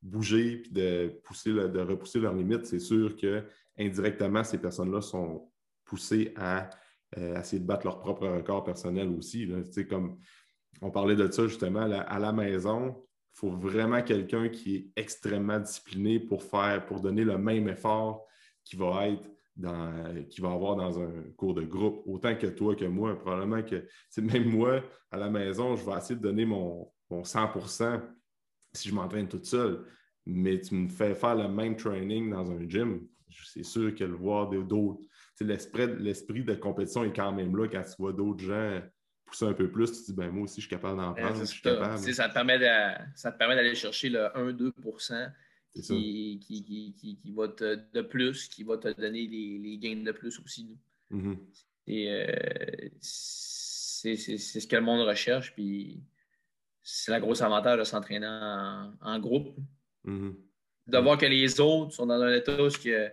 [0.00, 3.44] bouger et de, pousser, de repousser leurs limites, c'est sûr que
[3.78, 5.50] indirectement, ces personnes-là sont
[5.84, 6.68] poussées à
[7.18, 9.46] euh, essayer de battre leur propre record personnel aussi.
[9.46, 9.58] Là.
[9.88, 10.18] Comme
[10.82, 12.96] on parlait de ça justement à la, maison.
[13.34, 18.26] Il faut vraiment quelqu'un qui est extrêmement discipliné pour faire, pour donner le même effort
[18.64, 22.74] qui va être dans, qui va avoir dans un cours de groupe, autant que toi
[22.74, 23.18] que moi.
[23.18, 23.84] Probablement que
[24.20, 28.02] même moi, à la maison, je vais essayer de donner mon, 100%
[28.72, 29.84] si je m'entraîne toute seule.
[30.26, 34.14] Mais tu me fais faire le même training dans un gym, c'est sûr que le
[34.14, 35.02] voir d'autres.
[35.40, 38.80] L'esprit de compétition est quand même là quand tu vois d'autres gens
[39.24, 41.38] pousser un peu plus, tu te dis, ben, moi aussi, je suis capable d'en prendre.
[41.38, 41.98] je suis capable.
[41.98, 42.58] Ça te permet
[43.56, 44.72] d'aller chercher le 1-2
[45.74, 50.02] qui, qui, qui, qui, va te, de plus, qui va te donner les, les gains
[50.02, 50.78] de plus aussi.
[51.10, 51.38] Mm-hmm.
[51.88, 55.54] Et euh, c'est ce que le monde recherche.
[55.54, 56.02] Puis
[56.82, 58.26] c'est la grosse avantage de s'entraîner
[59.00, 59.56] en, groupe.
[60.06, 60.34] Mm-hmm.
[60.86, 63.12] De voir que les autres sont dans un état où ils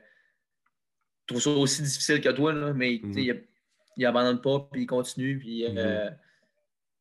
[1.26, 3.18] trouvent ça aussi difficile que toi, là, mais mm-hmm.
[3.18, 3.36] il y a
[3.98, 6.10] il abandonne pas, puis il continue, puis euh,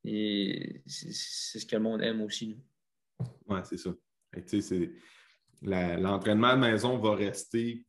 [0.05, 0.83] mhm.
[0.87, 1.13] c'est
[1.61, 2.59] ce que le monde aime aussi.
[3.47, 3.91] Oui, c'est ça.
[5.63, 7.85] L'entraînement à la maison va rester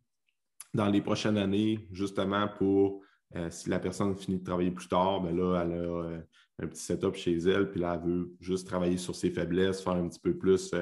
[0.73, 3.01] dans les prochaines années, justement pour
[3.35, 6.19] euh, si la personne finit de travailler plus tard, ben là, elle a euh,
[6.61, 9.93] un petit setup chez elle, puis là, elle veut juste travailler sur ses faiblesses, faire
[9.93, 10.73] un petit peu plus,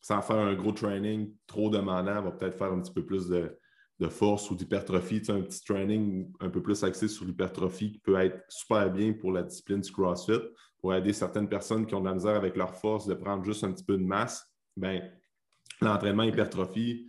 [0.00, 3.28] sans faire un gros training trop demandant, elle va peut-être faire un petit peu plus
[3.28, 3.58] de,
[4.10, 8.38] force ou d'hypertrophie, un petit training un peu plus axé sur l'hypertrophie qui peut être
[8.50, 10.40] super bien pour la discipline du CrossFit,
[10.78, 13.64] pour aider certaines personnes qui ont de la misère avec leur force de prendre juste
[13.64, 14.46] un petit peu de masse.
[14.76, 15.10] Ben,
[15.80, 17.08] l'entraînement hypertrophie,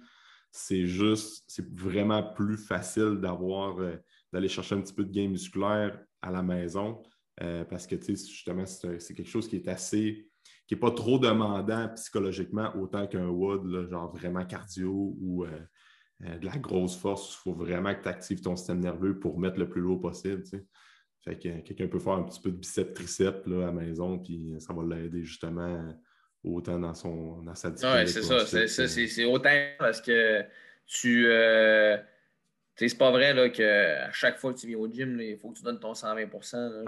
[0.51, 3.97] c'est juste, c'est vraiment plus facile d'avoir, euh,
[4.31, 7.03] d'aller chercher un petit peu de gain musculaire à la maison
[7.41, 10.29] euh, parce que, justement, c'est quelque chose qui est assez,
[10.65, 16.45] qui n'est pas trop demandant psychologiquement autant qu'un WOD, genre vraiment cardio ou euh, de
[16.45, 17.33] la grosse force.
[17.33, 20.43] Il faut vraiment que tu actives ton système nerveux pour mettre le plus lourd possible.
[21.21, 24.55] Fait que quelqu'un peut faire un petit peu de biceps triceps à la maison, puis
[24.59, 25.93] ça va l'aider justement
[26.45, 28.03] autant dans, son, dans sa discipline.
[28.03, 28.21] Oui, c'est
[28.67, 28.87] ça.
[29.07, 30.43] C'est autant parce que
[30.85, 31.25] tu.
[31.27, 31.97] Euh,
[32.75, 35.57] c'est pas vrai là, qu'à chaque fois que tu viens au gym, il faut que
[35.57, 36.25] tu donnes ton 120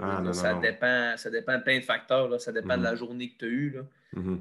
[0.00, 2.40] ah, ça, Dépend, ça dépend de plein de facteurs.
[2.40, 2.96] Ça dépend de la mm-hmm.
[2.96, 3.70] journée que tu as eue.
[3.70, 3.82] Là.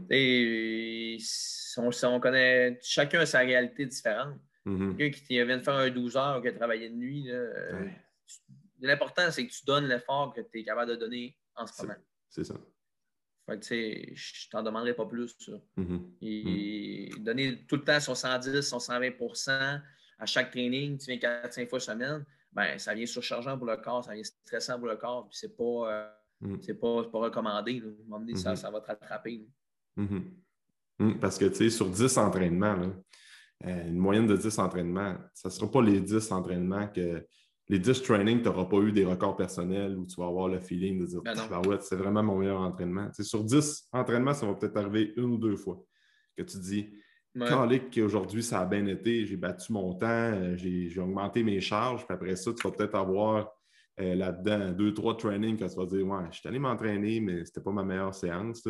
[0.10, 2.06] Et, mm-hmm.
[2.06, 4.36] on, connaît, chacun a sa réalité différente.
[4.66, 4.98] Mm-hmm.
[4.98, 7.86] Quelqu'un qui vient de faire un 12 heures ou qui a travaillé de nuit, euh,
[8.82, 11.96] l'important, c'est que tu donnes l'effort que tu es capable de donner en ce moment.
[12.30, 12.56] c'est ça.
[13.48, 15.36] Fait que, tu sais, je t'en demanderai pas plus.
[15.78, 16.02] Mm-hmm.
[16.22, 17.24] Et mm.
[17.24, 19.82] donner tout le temps son 110, son 120%
[20.20, 24.04] à chaque training, tu viens 4-5 fois semaine, ben, ça vient surchargeant pour le corps,
[24.04, 26.10] ça vient stressant pour le corps, puis c'est pas, euh,
[26.42, 26.58] mm.
[26.62, 27.82] c'est pas, pas, recommandé.
[28.36, 28.56] Ça, mm-hmm.
[28.58, 29.48] ça, va te rattraper.
[29.98, 31.20] Mm-hmm.
[31.20, 32.92] Parce que, tu sais, sur 10 entraînements,
[33.66, 37.26] euh, une moyenne de 10 entraînements, ça ne sera pas les 10 entraînements que
[37.70, 40.60] les 10 trainings, tu n'auras pas eu des records personnels où tu vas avoir le
[40.60, 43.10] feeling de dire ben ouais, c'est vraiment mon meilleur entraînement.
[43.20, 45.84] sur 10 entraînements, ça va peut-être arriver une ou deux fois
[46.38, 46.90] que tu dis
[47.38, 52.06] quand qu'aujourd'hui, ça a bien été, j'ai battu mon temps, euh, j'ai augmenté mes charges,
[52.06, 53.52] puis après ça, tu vas peut-être avoir
[54.00, 57.46] euh, là-dedans deux, trois trainings que tu vas dire Ouais, je suis allé m'entraîner, mais
[57.46, 58.68] c'était pas ma meilleure séance.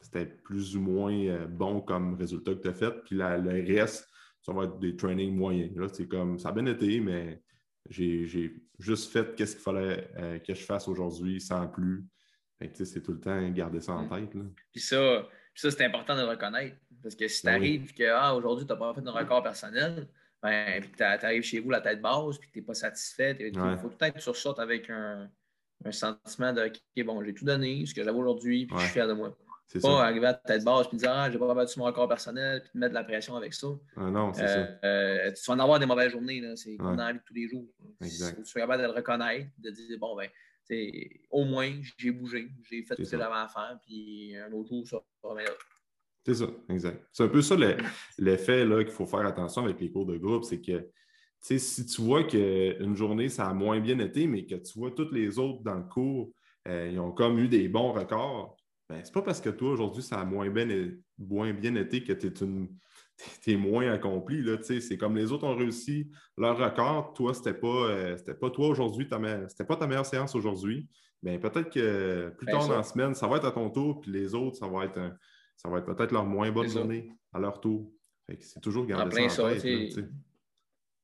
[0.00, 2.92] C'était plus ou moins euh, bon comme résultat que tu as fait.
[3.04, 4.06] Puis le reste,
[4.42, 5.90] ça va être des trainings moyens.
[5.92, 7.42] C'est comme ça a bien été, mais
[7.90, 12.04] j'ai juste fait qu'est-ce qu'il fallait euh, que je fasse aujourd'hui sans plus.
[12.60, 14.08] C'est tout le temps garder ça en mm.
[14.08, 14.42] tête.
[14.72, 16.76] Puis ça, ça c'est important de le reconnaître.
[17.02, 20.08] Parce que si tu arrives que ah, aujourd'hui, tu n'as pas fait un record personnel,
[20.42, 23.78] ben, puis tu arrives chez vous la tête basse, puis tu n'es pas satisfait, il
[23.78, 25.30] faut peut-être que tu ressortes avec un,
[25.84, 28.92] un sentiment de OK, bon, j'ai tout donné, ce que j'avais aujourd'hui, puis je suis
[28.92, 29.36] fier de moi.
[29.66, 32.08] C'est pas arriver à ta tête basse et dire Ah, j'ai pas battu mon record
[32.08, 33.68] personnel puis te mettre de la pression avec ça.
[33.96, 34.58] Ah non, c'est ça.
[34.58, 36.42] Euh, euh, tu vas en avoir des mauvaises journées.
[36.54, 37.66] C'est comme dans la vie de tous les jours.
[38.00, 38.42] Exact.
[38.44, 40.28] Tu es capable de le reconnaître, de dire Bon, ben,
[41.30, 44.86] au moins, j'ai bougé, j'ai fait ce que j'avais à faire, puis un autre jour,
[44.86, 44.98] ça
[45.34, 45.50] là.
[46.24, 47.06] C'est ça, exact.
[47.12, 47.54] C'est un peu ça
[48.18, 50.90] l'effet qu'il faut faire attention avec les cours de groupe, c'est que
[51.40, 55.12] si tu vois qu'une journée, ça a moins bien été, mais que tu vois toutes
[55.12, 56.32] les autres dans le cours,
[56.66, 58.55] euh, ils ont comme eu des bons records,
[58.88, 60.68] ben, c'est pas parce que toi, aujourd'hui, ça a moins bien,
[61.18, 62.32] moins bien été que tu
[63.46, 64.44] es, moins accompli.
[64.62, 66.08] C'est comme les autres ont réussi
[66.38, 67.12] leur record.
[67.14, 69.08] Toi, c'était pas, euh, pas toi aujourd'hui,
[69.48, 70.88] c'était pas ta meilleure séance aujourd'hui.
[71.22, 74.00] Mais ben, peut-être que plus tard dans la semaine, ça va être à ton tour,
[74.00, 75.00] puis les autres, ça va être,
[75.56, 77.90] ça va être peut-être leur moins bonne journée à leur tour.
[78.40, 79.98] C'est toujours garder ça en tête.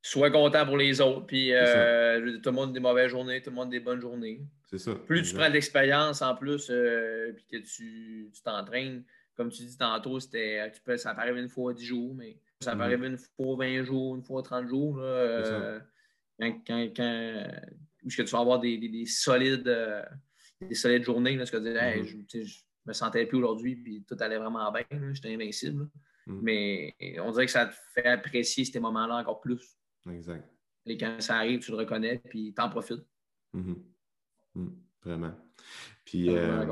[0.05, 3.51] Sois content pour les autres, puis euh, tout le monde a des mauvaises journées, tout
[3.51, 4.41] le monde a des bonnes journées.
[4.73, 4.95] C'est ça.
[4.95, 9.05] Plus tu prends de l'expérience en plus, euh, puis que tu t'entraînes,
[9.37, 12.39] comme tu dis tantôt, c'était, tu peux, ça peut arriver une fois 10 jours, mais
[12.61, 12.83] ça peut mhm.
[12.83, 14.97] arriver une fois 20 jours, une fois 30 jours.
[14.97, 15.81] Là, euh,
[16.41, 17.51] quand, quand, quand
[18.03, 20.03] que tu vas avoir des, des, solides, euh,
[20.63, 21.65] des solides journées, là, ce que tu
[22.05, 25.87] dis, je, je, me sentais plus aujourd'hui, puis tout allait vraiment bien, j'étais invincible.
[26.27, 26.41] Mhm.
[26.43, 29.77] Mais on dirait que ça te fait apprécier ces moments-là encore plus.
[30.11, 30.49] Exact.
[30.87, 33.05] Et quand ça arrive, tu le reconnais, puis t'en profites.
[33.53, 33.73] Mhm.
[33.73, 33.83] Hmm,
[35.05, 35.33] vraiment.
[36.05, 36.65] Puis, euh,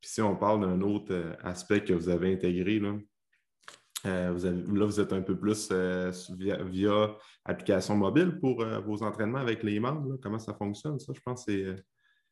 [0.00, 2.94] puis, si on parle d'un autre euh, aspect que vous avez intégré, là,
[4.06, 9.62] euh, vous là, vous êtes un peu plus via, application mobile pour vos entraînements avec
[9.62, 10.18] les membres.
[10.22, 11.12] Comment ça fonctionne, ça?
[11.14, 11.76] Je pense que c'est.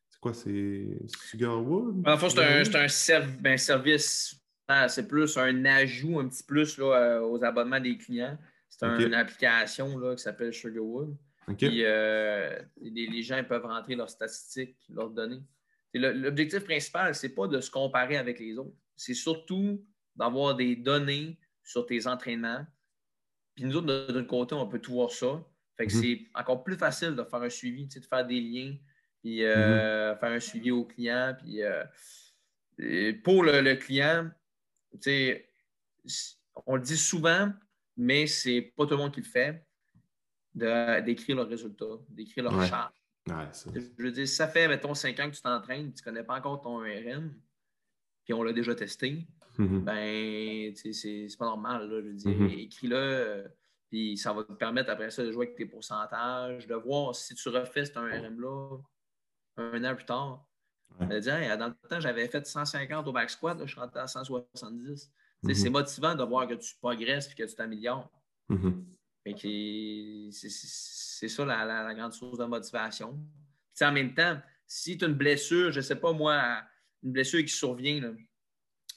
[0.09, 0.33] C'est quoi?
[0.35, 2.07] C'est Sugarwood?
[2.07, 2.29] En fait,
[2.89, 4.39] c'est un, un ben, service.
[4.67, 8.37] Ah, c'est plus un ajout un petit plus là, aux abonnements des clients.
[8.69, 11.15] C'est une application là, qui s'appelle Sugarwood.
[11.57, 15.41] Puis euh, les, gens peuvent rentrer leurs statistiques, leurs données.
[15.93, 18.75] L'objectif principal, ce n'est pas de se comparer avec les autres.
[18.95, 19.85] C'est surtout
[20.15, 22.65] d'avoir des données sur tes entraînements.
[23.55, 25.43] Puis nous autres, de notre côté, on peut tout voir ça.
[25.77, 26.01] Fait que mhm.
[26.01, 28.75] c'est encore plus facile de faire un suivi, de faire des liens,
[29.21, 30.19] puis euh, mhm.
[30.19, 31.35] faire un suivi au client.
[31.39, 34.29] Puis euh, pour le, le client,
[36.65, 37.51] on le dit souvent,
[37.97, 39.63] mais c'est pas tout le monde qui le fait
[40.55, 43.03] d'écrire leurs résultats, d'écrire leurs charges.
[43.73, 46.23] je veux dire, si ça fait, mettons, 5 ans que tu t'entraînes, tu ne connais
[46.23, 47.33] pas encore ton RM,
[48.23, 49.27] puis on l'a déjà testé,
[49.57, 49.79] mm-hmm.
[49.79, 51.89] ben, c'est pas normal.
[51.89, 52.59] Là, je veux dire, mm-hmm.
[52.59, 53.47] écris-le, euh,
[53.89, 57.35] puis ça va te permettre après ça de jouer avec tes pourcentages, de voir si
[57.35, 58.77] tu refais ce RM-là
[59.57, 60.45] un an plus tard.
[60.99, 61.19] Ouais.
[61.19, 65.11] dire, dans le temps, j'avais fait 150 au back squat, je suis rentré à 170.
[65.43, 65.69] C'est mm-hmm.
[65.71, 68.11] motivant de voir que tu progresses et que tu t'améliores.
[69.25, 70.31] C'est
[71.29, 73.19] ça la, grande source de motivation.
[73.81, 76.61] en même temps, si tu as une blessure, je ne sais pas moi,
[77.03, 78.15] une blessure qui survient,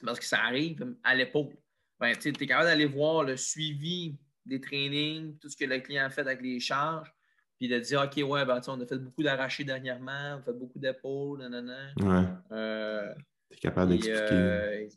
[0.04, 1.56] parce que ça arrive à l'épaule,
[1.98, 6.04] ben, tu es capable d'aller voir le suivi des trainings, tout ce que le client
[6.04, 7.12] a fait avec les charges,
[7.58, 10.52] puis de dire OK, ouais, ben, on a fait beaucoup d'arrachés dernièrement, on a fait
[10.52, 11.92] beaucoup d'épaules, nanana.
[12.00, 12.28] Ouais.
[12.52, 13.14] Euh,
[13.50, 14.32] tu es capable d'expliquer.
[14.32, 14.88] Euh,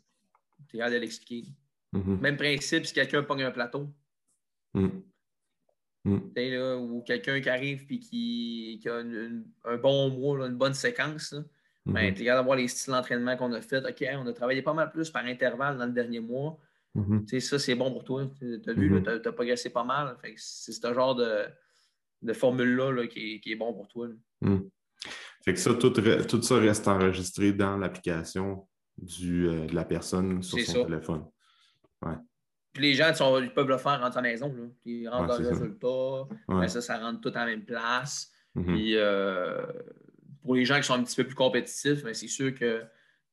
[0.68, 1.50] tu es capable de l'expliquer.
[1.94, 2.20] Mm-hmm.
[2.20, 3.90] Même principe si quelqu'un pogne un plateau.
[4.74, 4.90] Mm.
[6.06, 6.20] Mm.
[6.80, 9.02] Ou quelqu'un qui arrive et qui, a
[9.66, 11.36] un bon mois, une bonne séquence.
[11.86, 12.14] Ben, mm-hmm.
[12.14, 13.86] tu regardes voir les styles d'entraînement qu'on a fait.
[13.86, 16.58] OK, on a travaillé pas mal plus par intervalle dans le dernier mois.
[16.96, 17.40] Mm-hmm.
[17.40, 18.30] Ça, c'est bon pour toi.
[18.40, 19.22] Tu as vu, mm-hmm.
[19.22, 20.18] tu as, progressé pas mal.
[20.36, 24.08] C'est ce genre de, formule-là qui, est bon pour toi.
[24.42, 24.60] Mm.
[25.44, 28.68] Fait que ça, tout, ça reste enregistré dans l'application
[29.02, 31.26] euh, de la personne sur son téléphone.
[32.74, 34.54] Puis les gens ils peuvent le faire en sa maison.
[34.54, 34.64] Là.
[34.86, 36.68] Ils rentrent le résultat.
[36.68, 36.82] Ça.
[36.82, 38.32] ça, rentre tout en même place.
[38.56, 38.66] Mm-hmm.
[38.66, 39.66] Puis euh,
[40.44, 42.84] pour les gens qui sont un petit peu plus compétitifs, ben, c'est sûr que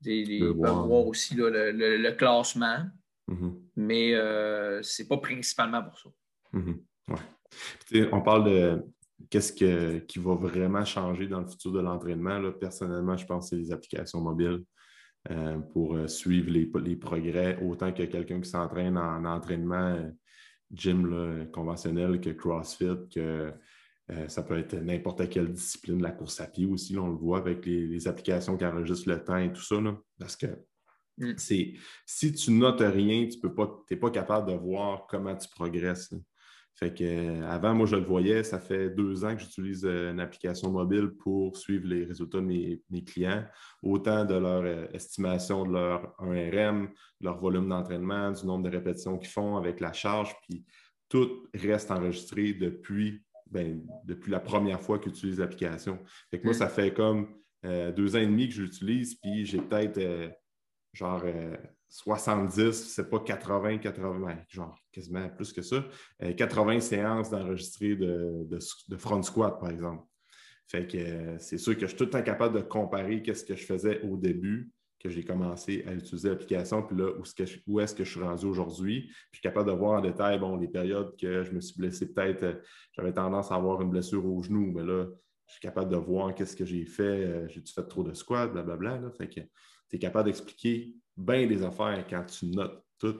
[0.05, 2.85] ils peuvent voir aussi le, classement.
[3.29, 3.55] Mm-hmm.
[3.77, 6.09] Mais euh, c'est pas principalement pour ça.
[6.55, 8.09] Mm-hmm.
[8.13, 8.83] On parle de
[9.31, 12.53] qu'est-ce qui va vraiment changer dans le futur de l'entraînement.
[12.53, 14.63] Personnellement, je pense que c'est les applications mobiles
[15.31, 20.11] euh, pour euh, suivre les, progrès, autant que quelqu'un qui s'entraîne en, entraînement euh,
[20.73, 23.53] gym conventionnel que CrossFit, que
[24.29, 27.65] ça peut être n'importe quelle discipline, la course à pied aussi, on le voit avec
[27.67, 29.77] les, applications qui enregistrent le temps et tout ça.
[30.19, 30.47] parce que
[31.19, 31.35] mm.
[31.37, 36.13] si tu notes rien, tu n'es pas capable de voir comment tu progresses.
[36.79, 40.11] Fait que, euh, avant, moi, je le voyais, ça fait deux ans que j'utilise euh,
[40.13, 43.47] une application mobile pour suivre les résultats de mes, clients,
[43.83, 48.77] autant de leur euh, estimation de leur 1RM, de leur volume d'entraînement, du nombre de
[48.77, 50.67] répétitions qu'ils font avec la charge, puis
[51.09, 55.99] tout reste enregistré depuis, ben, depuis la première fois qu'ils utilisent l'application.
[56.31, 56.59] Fait que moi, mm.
[56.59, 57.29] ça fait comme
[57.97, 59.99] deux ans et demi que je l'utilise, puis j'ai peut-être
[60.93, 61.25] genre
[61.97, 65.83] 70, c'est pas 80, 80, genre quasiment plus que ça,
[66.37, 68.59] 80 euh, séances d'enregistrer de,
[68.99, 70.05] front squat, par exemple.
[70.67, 73.43] Fait que euh, c'est sûr que je suis tout le temps capable de comparer ce
[73.43, 74.71] que je faisais au début,
[75.01, 77.13] que j'ai commencé à utiliser l'application, puis là,
[77.67, 79.09] où, est-ce que je suis rendu aujourd'hui.
[79.33, 82.13] Je suis capable de voir en détail, bon, les périodes que je me suis blessé,
[82.13, 82.55] peut-être, euh,
[82.93, 85.07] j'avais tendance à avoir une blessure au genou, mais là,
[85.47, 88.99] je suis capable de voir qu'est-ce que j'ai fait, j'ai-tu fait trop de squat, blablabla.
[88.99, 89.41] Là, fait que
[89.89, 93.17] tu es capable d'expliquer bien des affaires quand tu notes tout.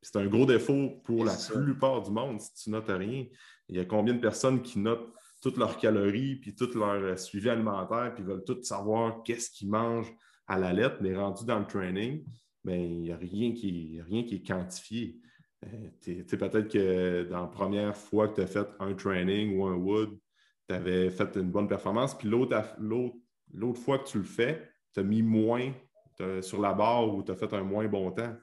[0.00, 3.26] C'est un gros défaut pour la plupart du monde si tu notes rien.
[3.68, 7.16] Il y a combien de personnes qui notent toutes leurs calories, puis tout leur euh,
[7.16, 10.12] suivi alimentaire, puis veulent tout savoir qu'est-ce qu'ils mangent
[10.46, 12.24] à la lettre, mais rendu dans le training,
[12.64, 15.20] ben, il n'y a rien qui, rien qui est quantifié.
[15.64, 19.74] Euh, peut-être que dans la première fois que tu as fait un training ou un
[19.74, 20.18] wood,
[20.68, 25.02] tu avais fait une bonne performance, puis l'autre fois que tu le fais, tu as
[25.02, 25.72] mis moins
[26.40, 28.34] sur la barre ou tu as fait un moins bon temps.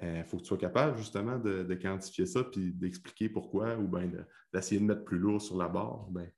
[0.00, 3.86] Il euh, faut que tu sois capable justement de, quantifier ça puis d'expliquer pourquoi ou
[3.86, 4.10] bien
[4.52, 6.08] d'essayer de, mettre plus lourd sur la barre.
[6.10, 6.28] Ben,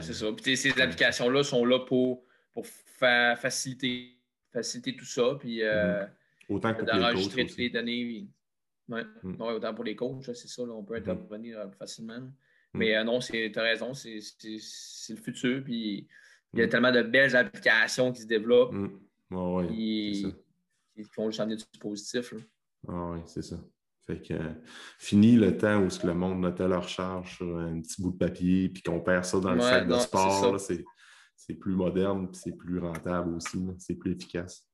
[0.00, 0.26] c'est ça.
[0.42, 4.18] ces applications-là sont là pour, pour faciliter,
[4.52, 5.36] faciliter tout ça.
[5.38, 6.06] Puis euh,
[6.48, 8.28] autant que d'enregistrer toutes les données.
[8.88, 9.40] Mm.
[9.40, 11.10] autant pour les coachs, c'est ça, on peut mm-hmm.
[11.10, 12.20] intervenir euh, facilement.
[12.20, 12.32] Mm.
[12.74, 15.62] Mais non, tu as raison, c'est le futur.
[15.62, 16.08] Puis
[16.54, 16.70] il y a mm.
[16.70, 18.74] tellement de belles applications qui se développent.
[19.32, 20.34] Oh, oui,
[20.94, 22.34] qui, font juste amener du positif.
[22.88, 23.56] Ah oui, c'est ça.
[24.06, 24.34] Fait que
[24.98, 28.16] fini le temps où que le monde notait leur charge sur un petit bout de
[28.16, 30.58] papier puis qu'on perd ça dans le sac de sport.
[30.58, 33.58] C'est plus moderne puis c'est plus rentable aussi.
[33.78, 34.66] C'est plus efficace.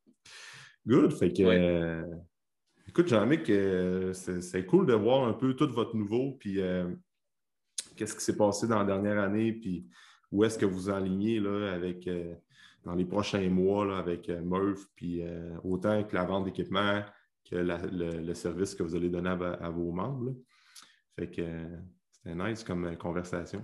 [0.87, 1.13] Good.
[1.13, 2.05] Fait que euh,
[2.89, 6.89] écoute, Jean-Mic, euh, c'est cool de voir un peu tout votre nouveau puis euh,
[7.97, 9.87] qu'est-ce qui s'est passé dans la dernière année puis
[10.33, 12.09] où est-ce que vous enlignez là, avec
[12.87, 17.03] dans les prochains mois avec euh, Murph, puis euh, autant que la vente d'équipement
[17.51, 20.35] que le, service que vous allez donner à, vos membres.
[21.17, 21.43] Fait que
[22.11, 23.63] c'était nice comme conversation.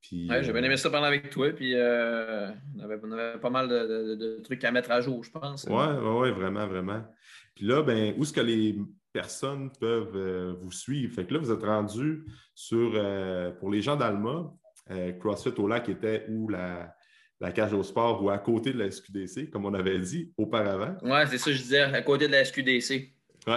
[0.00, 4.40] Puis, j'ai bien aimé ça parler avec toi, puis euh, on, avait, pas mal de,
[4.42, 5.66] trucs à mettre à jour, je pense.
[5.68, 7.04] Oui, ouais, ouais, vraiment, vraiment.
[7.54, 8.76] Puis là, ben, où est-ce que les
[9.12, 11.14] personnes peuvent vous suivre?
[11.14, 12.24] Fait que là, vous êtes rendu
[12.54, 12.92] sur,
[13.60, 14.52] pour les gens d'Alma,
[15.20, 16.92] CrossFit au lac était où la,
[17.40, 20.94] la cage au sport ou à côté de la SQDC, comme on avait dit auparavant.
[21.02, 23.12] Oui, c'est ça que je disais, à côté de la SQDC.
[23.46, 23.54] Oui.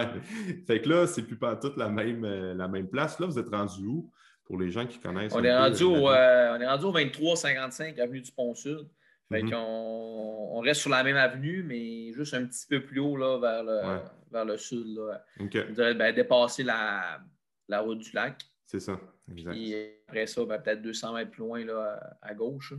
[0.66, 3.20] Fait que là, c'est plus pas toute la même, euh, la même place.
[3.20, 4.10] Là, vous êtes rendu où
[4.46, 5.34] pour les gens qui connaissent?
[5.36, 8.88] On, est, rendu au, euh, on est rendu au 2355 Avenue du Pont-Sud.
[9.30, 9.52] Fait mhm.
[9.52, 13.38] qu'on on reste sur la même avenue, mais juste un petit peu plus haut là,
[13.40, 14.00] vers, le,
[14.32, 14.96] vers le sud.
[14.96, 15.26] Là.
[15.94, 17.20] ben, dépasser la,
[17.68, 18.42] la route du lac.
[18.66, 19.00] C'est ça,
[19.32, 19.56] exact.
[19.56, 22.74] Et après ça, ben, peut-être 200 mètres plus loin là, à gauche.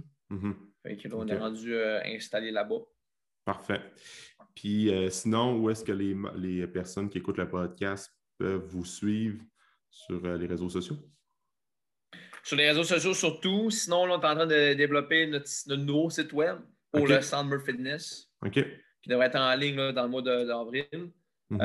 [0.85, 2.81] On est rendu euh, installé là-bas.
[3.45, 3.81] Parfait.
[4.55, 9.43] Puis euh, sinon, où est-ce que les, personnes qui écoutent le podcast peuvent vous suivre
[9.91, 10.97] sur euh, les réseaux sociaux?
[12.43, 13.71] Sur les réseaux sociaux surtout.
[13.71, 16.59] Sinon, on est en train de développer notre, nouveau site web
[16.93, 18.31] pour le Sandmer Fitness.
[18.45, 18.61] OK.
[19.03, 20.87] Qui devrait être en ligne dans le mois d'avril.
[21.51, 21.59] Mm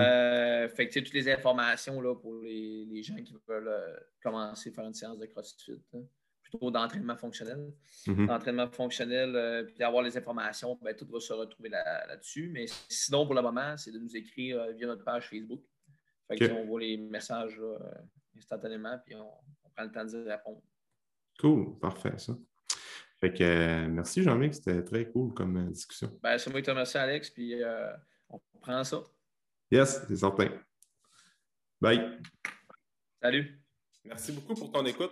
[0.75, 3.71] fait que toutes les informations là, pour les, gens qui veulent
[4.21, 5.81] commencer à faire une séance de CrossFit.
[5.93, 6.03] Hein
[6.57, 7.71] d'entraînement fonctionnel.
[8.05, 8.25] Mm-hmm.
[8.27, 12.49] D'entraînement fonctionnel, euh, puis avoir les informations, ben, tout va se retrouver là-dessus.
[12.49, 15.61] Mais sinon, pour le moment, c'est de nous écrire euh, via notre page Facebook.
[16.29, 17.77] On voit les messages euh,
[18.37, 19.31] instantanément, puis on,
[19.75, 20.61] prend le temps de répondre.
[21.39, 22.37] Cool, parfait ça.
[23.19, 26.17] Fait que merci Jean-Mic, c'était très cool comme discussion.
[26.21, 27.55] Ben, c'est moi qui te remercie, Alex, puis
[28.29, 29.03] on prend ça.
[29.71, 30.49] Yes, c'est certain.
[31.81, 32.19] Bye.
[33.21, 33.61] Salut.
[34.05, 35.11] Merci beaucoup pour ton écoute.